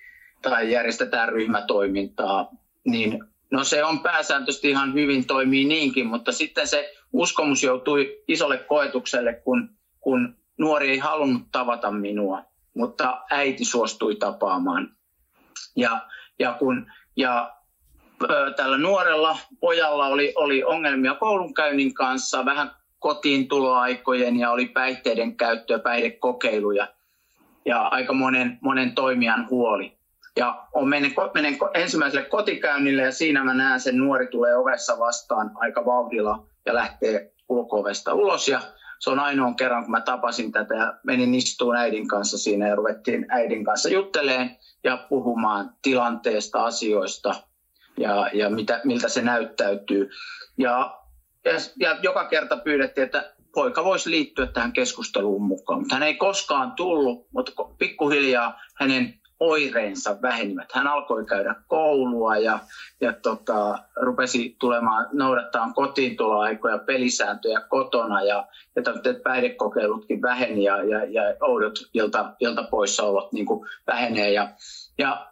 [0.42, 2.52] tai järjestetään ryhmätoimintaa,
[2.86, 8.58] niin no se on pääsääntöisesti ihan hyvin toimii niinkin, mutta sitten se uskomus joutui isolle
[8.58, 12.42] koetukselle, kun, kun nuori ei halunnut tavata minua,
[12.74, 14.90] mutta äiti suostui tapaamaan.
[15.76, 16.02] Ja,
[16.40, 17.56] ja, kun, ja
[18.56, 25.80] tällä nuorella pojalla oli, oli ongelmia koulunkäynnin kanssa, vähän kotiin tuloaikojen ja oli päihteiden käyttöä,
[25.80, 26.88] päihdekokeiluja
[27.66, 30.00] ja aika monen, monen toimijan huoli.
[30.36, 35.52] Ja on menen, menen ensimmäiselle kotikäynnille ja siinä mä näen sen nuori tulee ovessa vastaan
[35.56, 38.62] aika vauhdilla ja lähtee ulkoovesta ulos ja
[39.00, 42.76] se on ainoa kerran, kun mä tapasin tätä ja menin istuun äidin kanssa siinä ja
[42.76, 47.36] ruvettiin äidin kanssa jutteleen ja puhumaan tilanteesta, asioista
[47.98, 50.10] ja, ja mitä, miltä se näyttäytyy.
[50.58, 51.00] Ja
[51.46, 55.80] ja, ja joka kerta pyydettiin, että poika voisi liittyä tähän keskusteluun mukaan.
[55.80, 60.72] Mutta hän ei koskaan tullut, mutta pikkuhiljaa hänen oireensa vähenivät.
[60.74, 62.60] Hän alkoi käydä koulua ja,
[63.02, 68.84] ja tota, rupesi tulemaan, noudattaa kotiin tuloaikoja, pelisääntöjä kotona ja, ja
[69.24, 73.48] päihdekokeilutkin väheni ja, ja, ja oudot ilta, iltapoissaolot niin
[73.88, 74.32] vähenee.
[74.32, 74.50] Ja,
[74.98, 75.28] ja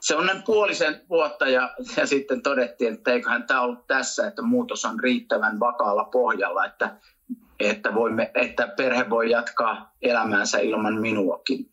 [0.00, 5.00] semmoinen puolisen vuotta ja, ja sitten todettiin, että eiköhän tämä ollut tässä, että muutos on
[5.00, 6.96] riittävän vakaalla pohjalla, että,
[7.60, 11.70] että, voimme, että perhe voi jatkaa elämäänsä ilman minuakin.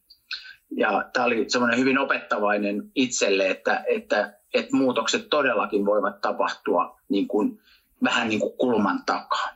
[0.72, 7.28] Ja tämä oli semmoinen hyvin opettavainen itselle, että, että, että muutokset todellakin voivat tapahtua niin
[7.28, 7.60] kuin,
[8.04, 9.50] vähän niin kuin kulman takaa.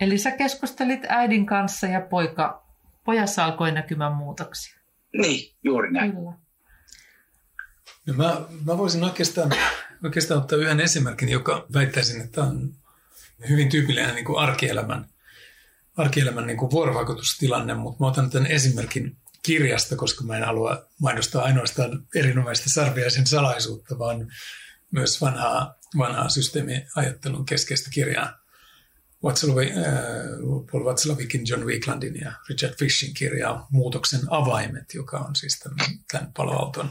[0.00, 2.62] Eli sä keskustelit äidin kanssa ja poika,
[3.04, 4.78] pojassa alkoi näkymään muutoksia.
[5.12, 6.12] Niin, juuri näin.
[6.12, 6.32] Kyllä.
[8.06, 9.50] No mä, mä voisin oikeastaan,
[10.04, 12.74] oikeastaan ottaa yhden esimerkin, joka väittäisin, että on
[13.48, 15.06] hyvin tyypillinen niin kuin arkielämän,
[15.96, 21.42] arkielämän niin kuin vuorovaikutustilanne, mutta mä otan tämän esimerkin kirjasta, koska mä en halua mainostaa
[21.42, 24.32] ainoastaan erinomaista sarviaisen salaisuutta, vaan
[24.90, 28.38] myös vanhaa, vanhaa systeemiajattelun keskeistä kirjaa.
[29.24, 29.84] Watsalavi, äh,
[30.72, 36.32] Paul Watsalavikin, John Weeklandin ja Richard Fishin kirjaa Muutoksen avaimet, joka on siis tämän, tämän
[36.32, 36.90] paloauton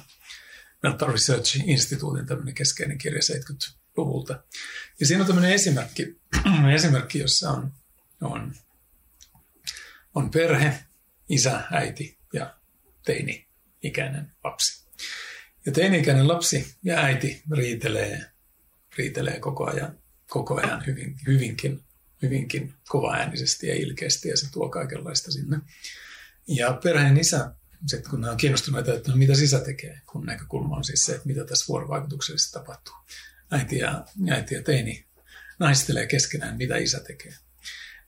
[0.83, 4.43] Mental Research Instituutin tämmöinen keskeinen kirja 70-luvulta.
[4.99, 6.19] Ja siinä on tämmöinen esimerkki,
[6.75, 7.71] esimerkki jossa on,
[8.21, 8.55] on,
[10.15, 10.79] on perhe,
[11.29, 12.55] isä, äiti ja
[13.05, 14.88] teini-ikäinen lapsi.
[15.65, 18.25] Ja teini-ikäinen lapsi ja äiti riitelee,
[18.97, 19.99] riitelee koko ajan,
[20.30, 21.84] koko ajan hyvin, hyvinkin,
[22.21, 25.59] hyvinkin kovaäänisesti ja ilkeästi ja se tuo kaikenlaista sinne.
[26.47, 27.51] Ja perheen isä
[27.86, 31.15] sitten kun nämä on kiinnostuneita, että no, mitä sisä tekee, kun näkökulma on siis se,
[31.15, 32.95] että mitä tässä vuorovaikutuksessa tapahtuu.
[33.51, 35.05] Äiti ja, äiti ja teini
[35.59, 37.34] naistelee keskenään, mitä isä tekee.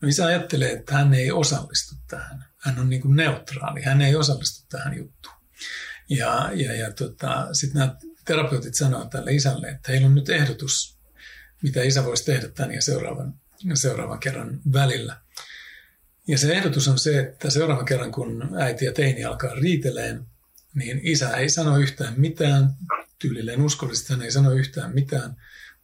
[0.07, 2.45] Isä ajattelee, että hän ei osallistu tähän.
[2.57, 5.35] Hän on niin kuin neutraali, hän ei osallistu tähän juttuun.
[6.09, 7.95] Ja, ja, ja tota, sitten nämä
[8.25, 10.99] terapeutit sanoo tälle isälle, että heillä on nyt ehdotus,
[11.63, 13.33] mitä isä voisi tehdä tämän ja seuraavan,
[13.73, 15.17] seuraavan kerran välillä.
[16.27, 20.25] Ja se ehdotus on se, että seuraavan kerran kun äiti ja teini alkaa riiteleen,
[20.75, 22.69] niin isä ei sano yhtään mitään,
[23.19, 25.35] tyylilleen uskollisesti hän ei sano yhtään mitään,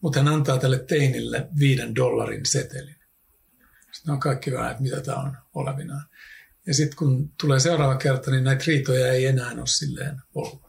[0.01, 2.95] mutta hän antaa tälle teinille viiden dollarin setelin.
[4.06, 6.06] Sitten on kaikki että mitä tämä on olevinaan.
[6.68, 10.62] Ja sitten kun tulee seuraava kerta, niin näitä riitoja ei enää ole silleen ollut.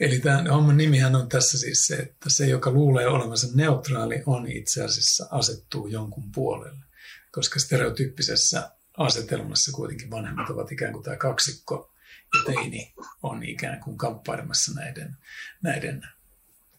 [0.00, 4.50] Eli tämän homman nimihän on tässä siis se, että se, joka luulee olevansa neutraali, on
[4.50, 6.84] itse asiassa asettuu jonkun puolelle.
[7.32, 11.94] Koska stereotyyppisessä asetelmassa kuitenkin vanhemmat ovat ikään kuin tämä kaksikko
[12.34, 15.16] ja teini on ikään kuin kamppailemassa näiden,
[15.62, 16.02] näiden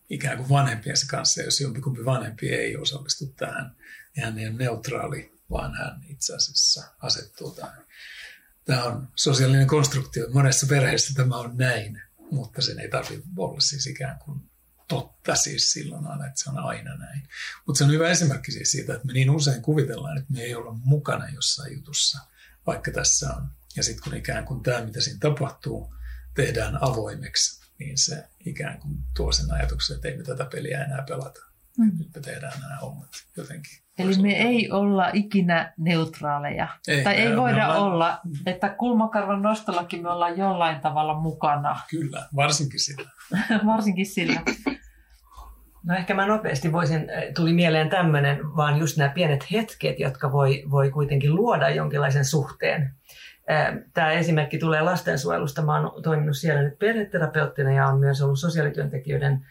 [0.10, 1.42] ikään kuin vanhempiensa kanssa.
[1.42, 3.76] Jos jompikumpi vanhempi ei osallistu tähän,
[4.16, 7.86] niin hän ei ole neutraali, vaan hän itse asiassa asettuu tähän.
[8.66, 10.30] Tämä on sosiaalinen konstruktio.
[10.34, 14.50] Monessa perheessä tämä on näin, mutta sen ei tarvitse olla siis ikään kuin
[14.88, 17.28] totta siis silloin aina, että se on aina näin.
[17.66, 20.56] Mutta se on hyvä esimerkki siis siitä, että me niin usein kuvitellaan, että me ei
[20.56, 22.20] olla mukana jossain jutussa,
[22.68, 23.52] vaikka tässä on.
[23.76, 25.96] Ja sitten kun ikään kuin tämä, mitä siinä tapahtuu,
[26.34, 31.04] tehdään avoimeksi, niin se ikään kuin tuo sen ajatuksen, että ei me tätä peliä enää
[31.08, 31.42] pelata.
[31.78, 31.98] Mm.
[31.98, 33.80] Nyt me tehdään nämä hommat jotenkin.
[34.00, 36.68] Eli me ei olla ikinä neutraaleja.
[36.88, 37.82] Ei, tai ei voida ollaan...
[37.82, 41.80] olla, että kulmakarvan nostollakin me ollaan jollain tavalla mukana.
[41.90, 43.10] Kyllä, varsinkin sillä.
[43.66, 44.42] varsinkin sillä.
[45.84, 50.32] No ehkä mä nopeasti voisin, äh, tuli mieleen tämmöinen, vaan just nämä pienet hetket, jotka
[50.32, 52.94] voi, voi kuitenkin luoda jonkinlaisen suhteen.
[53.52, 55.62] Äh, Tämä esimerkki tulee lastensuojelusta.
[55.62, 59.46] Mä oon toiminut siellä nyt perheterapeuttina ja on myös ollut sosiaalityöntekijöiden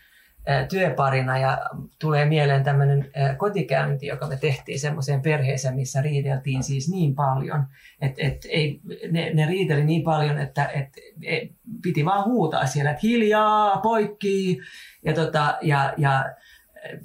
[0.68, 1.58] työparina ja
[2.00, 7.64] tulee mieleen tämmöinen kotikäynti, joka me tehtiin semmoiseen perheeseen, missä riideltiin siis niin paljon,
[8.00, 8.80] että et ei,
[9.10, 10.88] ne, ne riiteli niin paljon, että et,
[11.22, 11.50] et,
[11.82, 14.58] piti vaan huutaa siellä, että hiljaa, poikki
[15.04, 16.24] ja, tota, ja, ja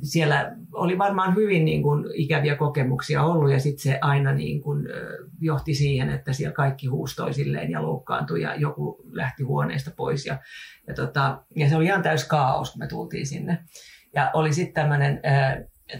[0.01, 4.87] siellä oli varmaan hyvin niin kuin ikäviä kokemuksia ollut ja sitten se aina niin kuin
[5.39, 10.25] johti siihen, että siellä kaikki huusi toisilleen ja loukkaantui ja joku lähti huoneesta pois.
[10.25, 10.37] Ja,
[10.87, 13.63] ja, tota, ja se oli ihan täys kaos, kun me tultiin sinne.
[14.15, 14.89] Ja oli sitten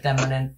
[0.02, 0.56] tämmöinen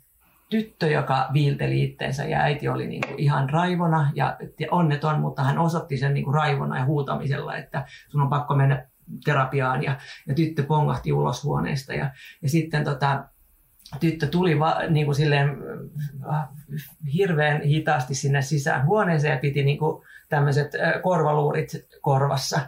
[0.49, 4.37] tyttö, joka viilteli itteensä ja äiti oli niin kuin ihan raivona ja
[4.71, 8.87] onneton, mutta hän osoitti sen niin kuin raivona ja huutamisella, että sun on pakko mennä
[9.25, 9.97] terapiaan ja,
[10.27, 13.25] ja tyttö pongahti ulos huoneesta ja, ja sitten tota,
[13.99, 15.49] tyttö tuli va, niin kuin silleen,
[16.33, 16.47] äh,
[17.13, 22.59] hirveän hitaasti sinne sisään huoneeseen ja piti niin kuin tämmöiset äh, korvaluurit korvassa.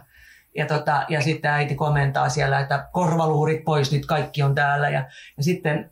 [0.58, 4.88] Ja, tota, ja sitten äiti komentaa siellä, että korvaluurit pois, nyt kaikki on täällä.
[4.88, 5.04] Ja,
[5.36, 5.90] ja sitten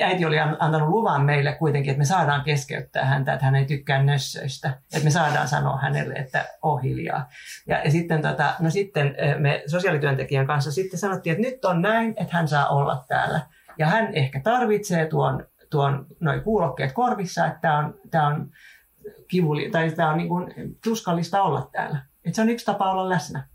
[0.00, 4.02] äiti oli antanut luvan meille kuitenkin, että me saadaan keskeyttää häntä, että hän ei tykkää
[4.02, 4.68] nössöistä.
[4.68, 7.28] Että me saadaan sanoa hänelle, että oh hiljaa.
[7.66, 12.14] Ja, ja sitten, tota, no sitten me sosiaalityöntekijän kanssa sitten sanottiin, että nyt on näin,
[12.16, 13.40] että hän saa olla täällä.
[13.78, 18.50] Ja hän ehkä tarvitsee tuon, tuon noin kuulokkeet korvissa, että tämä on, tämä on
[19.28, 20.54] kivuli, tai tämä on niin kuin
[20.84, 21.98] tuskallista olla täällä.
[22.24, 23.52] Että se on yksi tapa olla läsnä.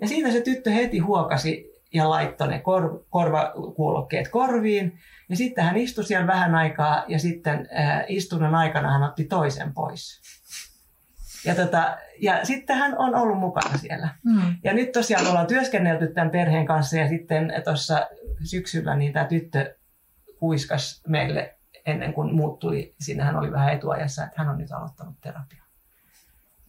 [0.00, 4.98] Ja siitä se tyttö heti huokasi ja laittoi ne kor- korvakuulokkeet korviin.
[5.28, 9.74] Ja sitten hän istui siellä vähän aikaa ja sitten äh, istunnon aikana hän otti toisen
[9.74, 10.20] pois.
[11.44, 14.08] Ja, tota, ja sitten hän on ollut mukana siellä.
[14.24, 14.56] Mm.
[14.64, 18.08] Ja nyt tosiaan ollaan työskennelty tämän perheen kanssa ja sitten tuossa
[18.44, 19.76] syksyllä niin tämä tyttö
[20.38, 22.94] kuiskas meille ennen kuin muut tuli.
[23.00, 25.66] Siinä hän oli vähän etuajassa, että hän on nyt aloittanut terapiaa.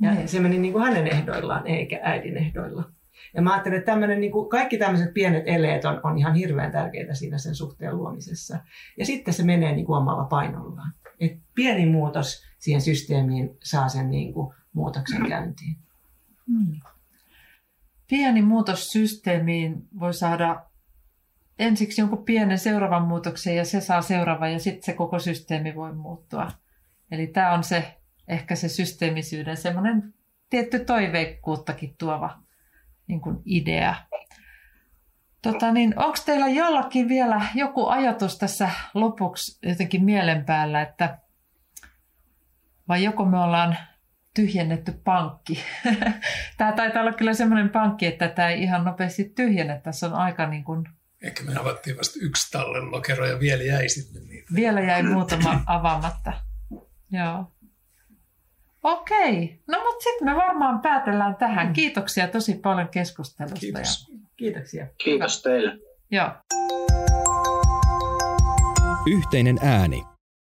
[0.02, 0.28] Ja mm.
[0.28, 2.95] se meni niin kuin hänen ehdoillaan eikä äidin ehdoillaan.
[3.34, 6.72] Ja mä ajattelen, että tämmöinen, niin kuin kaikki tämmöiset pienet eleet on, on ihan hirveän
[6.72, 8.60] tärkeitä siinä sen suhteen luomisessa.
[8.98, 10.94] Ja sitten se menee niin kuin omalla painollaan.
[11.20, 15.78] Et pieni muutos siihen systeemiin saa sen niin kuin muutoksen käyntiin.
[16.48, 16.82] Hmm.
[18.10, 20.66] Pieni muutos systeemiin voi saada
[21.60, 25.96] ensiksi jonkun pienen seuraavan muutoksen ja se saa seuraavan ja sitten se koko systeemi voi
[25.96, 26.52] muuttua.
[27.12, 27.98] Eli tämä on se
[28.28, 30.14] ehkä se systeemisyyden semmoinen
[30.50, 32.45] tietty toiveikkuuttakin tuova
[33.08, 33.96] niin kuin idea.
[35.42, 41.18] Tota niin, Onko teillä jollakin vielä joku ajatus tässä lopuksi jotenkin mielen päällä, että
[42.88, 43.78] vai joko me ollaan
[44.36, 45.64] tyhjennetty pankki.
[46.58, 49.82] tämä taitaa olla kyllä semmoinen pankki, että tämä ei ihan nopeasti tyhjenne.
[49.84, 50.86] Tässä on aika niin kuin...
[51.22, 54.48] Ehkä me avattiin vasta yksi tallellokero ja vielä jäi sitten niitä.
[54.56, 56.34] Vielä jäi muutama avaamatta.
[57.12, 57.55] Joo.
[58.86, 61.74] Okei, no mutta sitten me varmaan päätellään tähän.
[61.74, 63.60] Kiitoksia tosi paljon keskustelusta.
[63.60, 64.08] Kiitos.
[64.10, 64.18] Ja...
[64.36, 64.88] Kiitoksia.
[65.04, 65.78] Kiitos teille.
[66.12, 66.30] Joo.
[69.08, 70.04] Yhteinen ääni.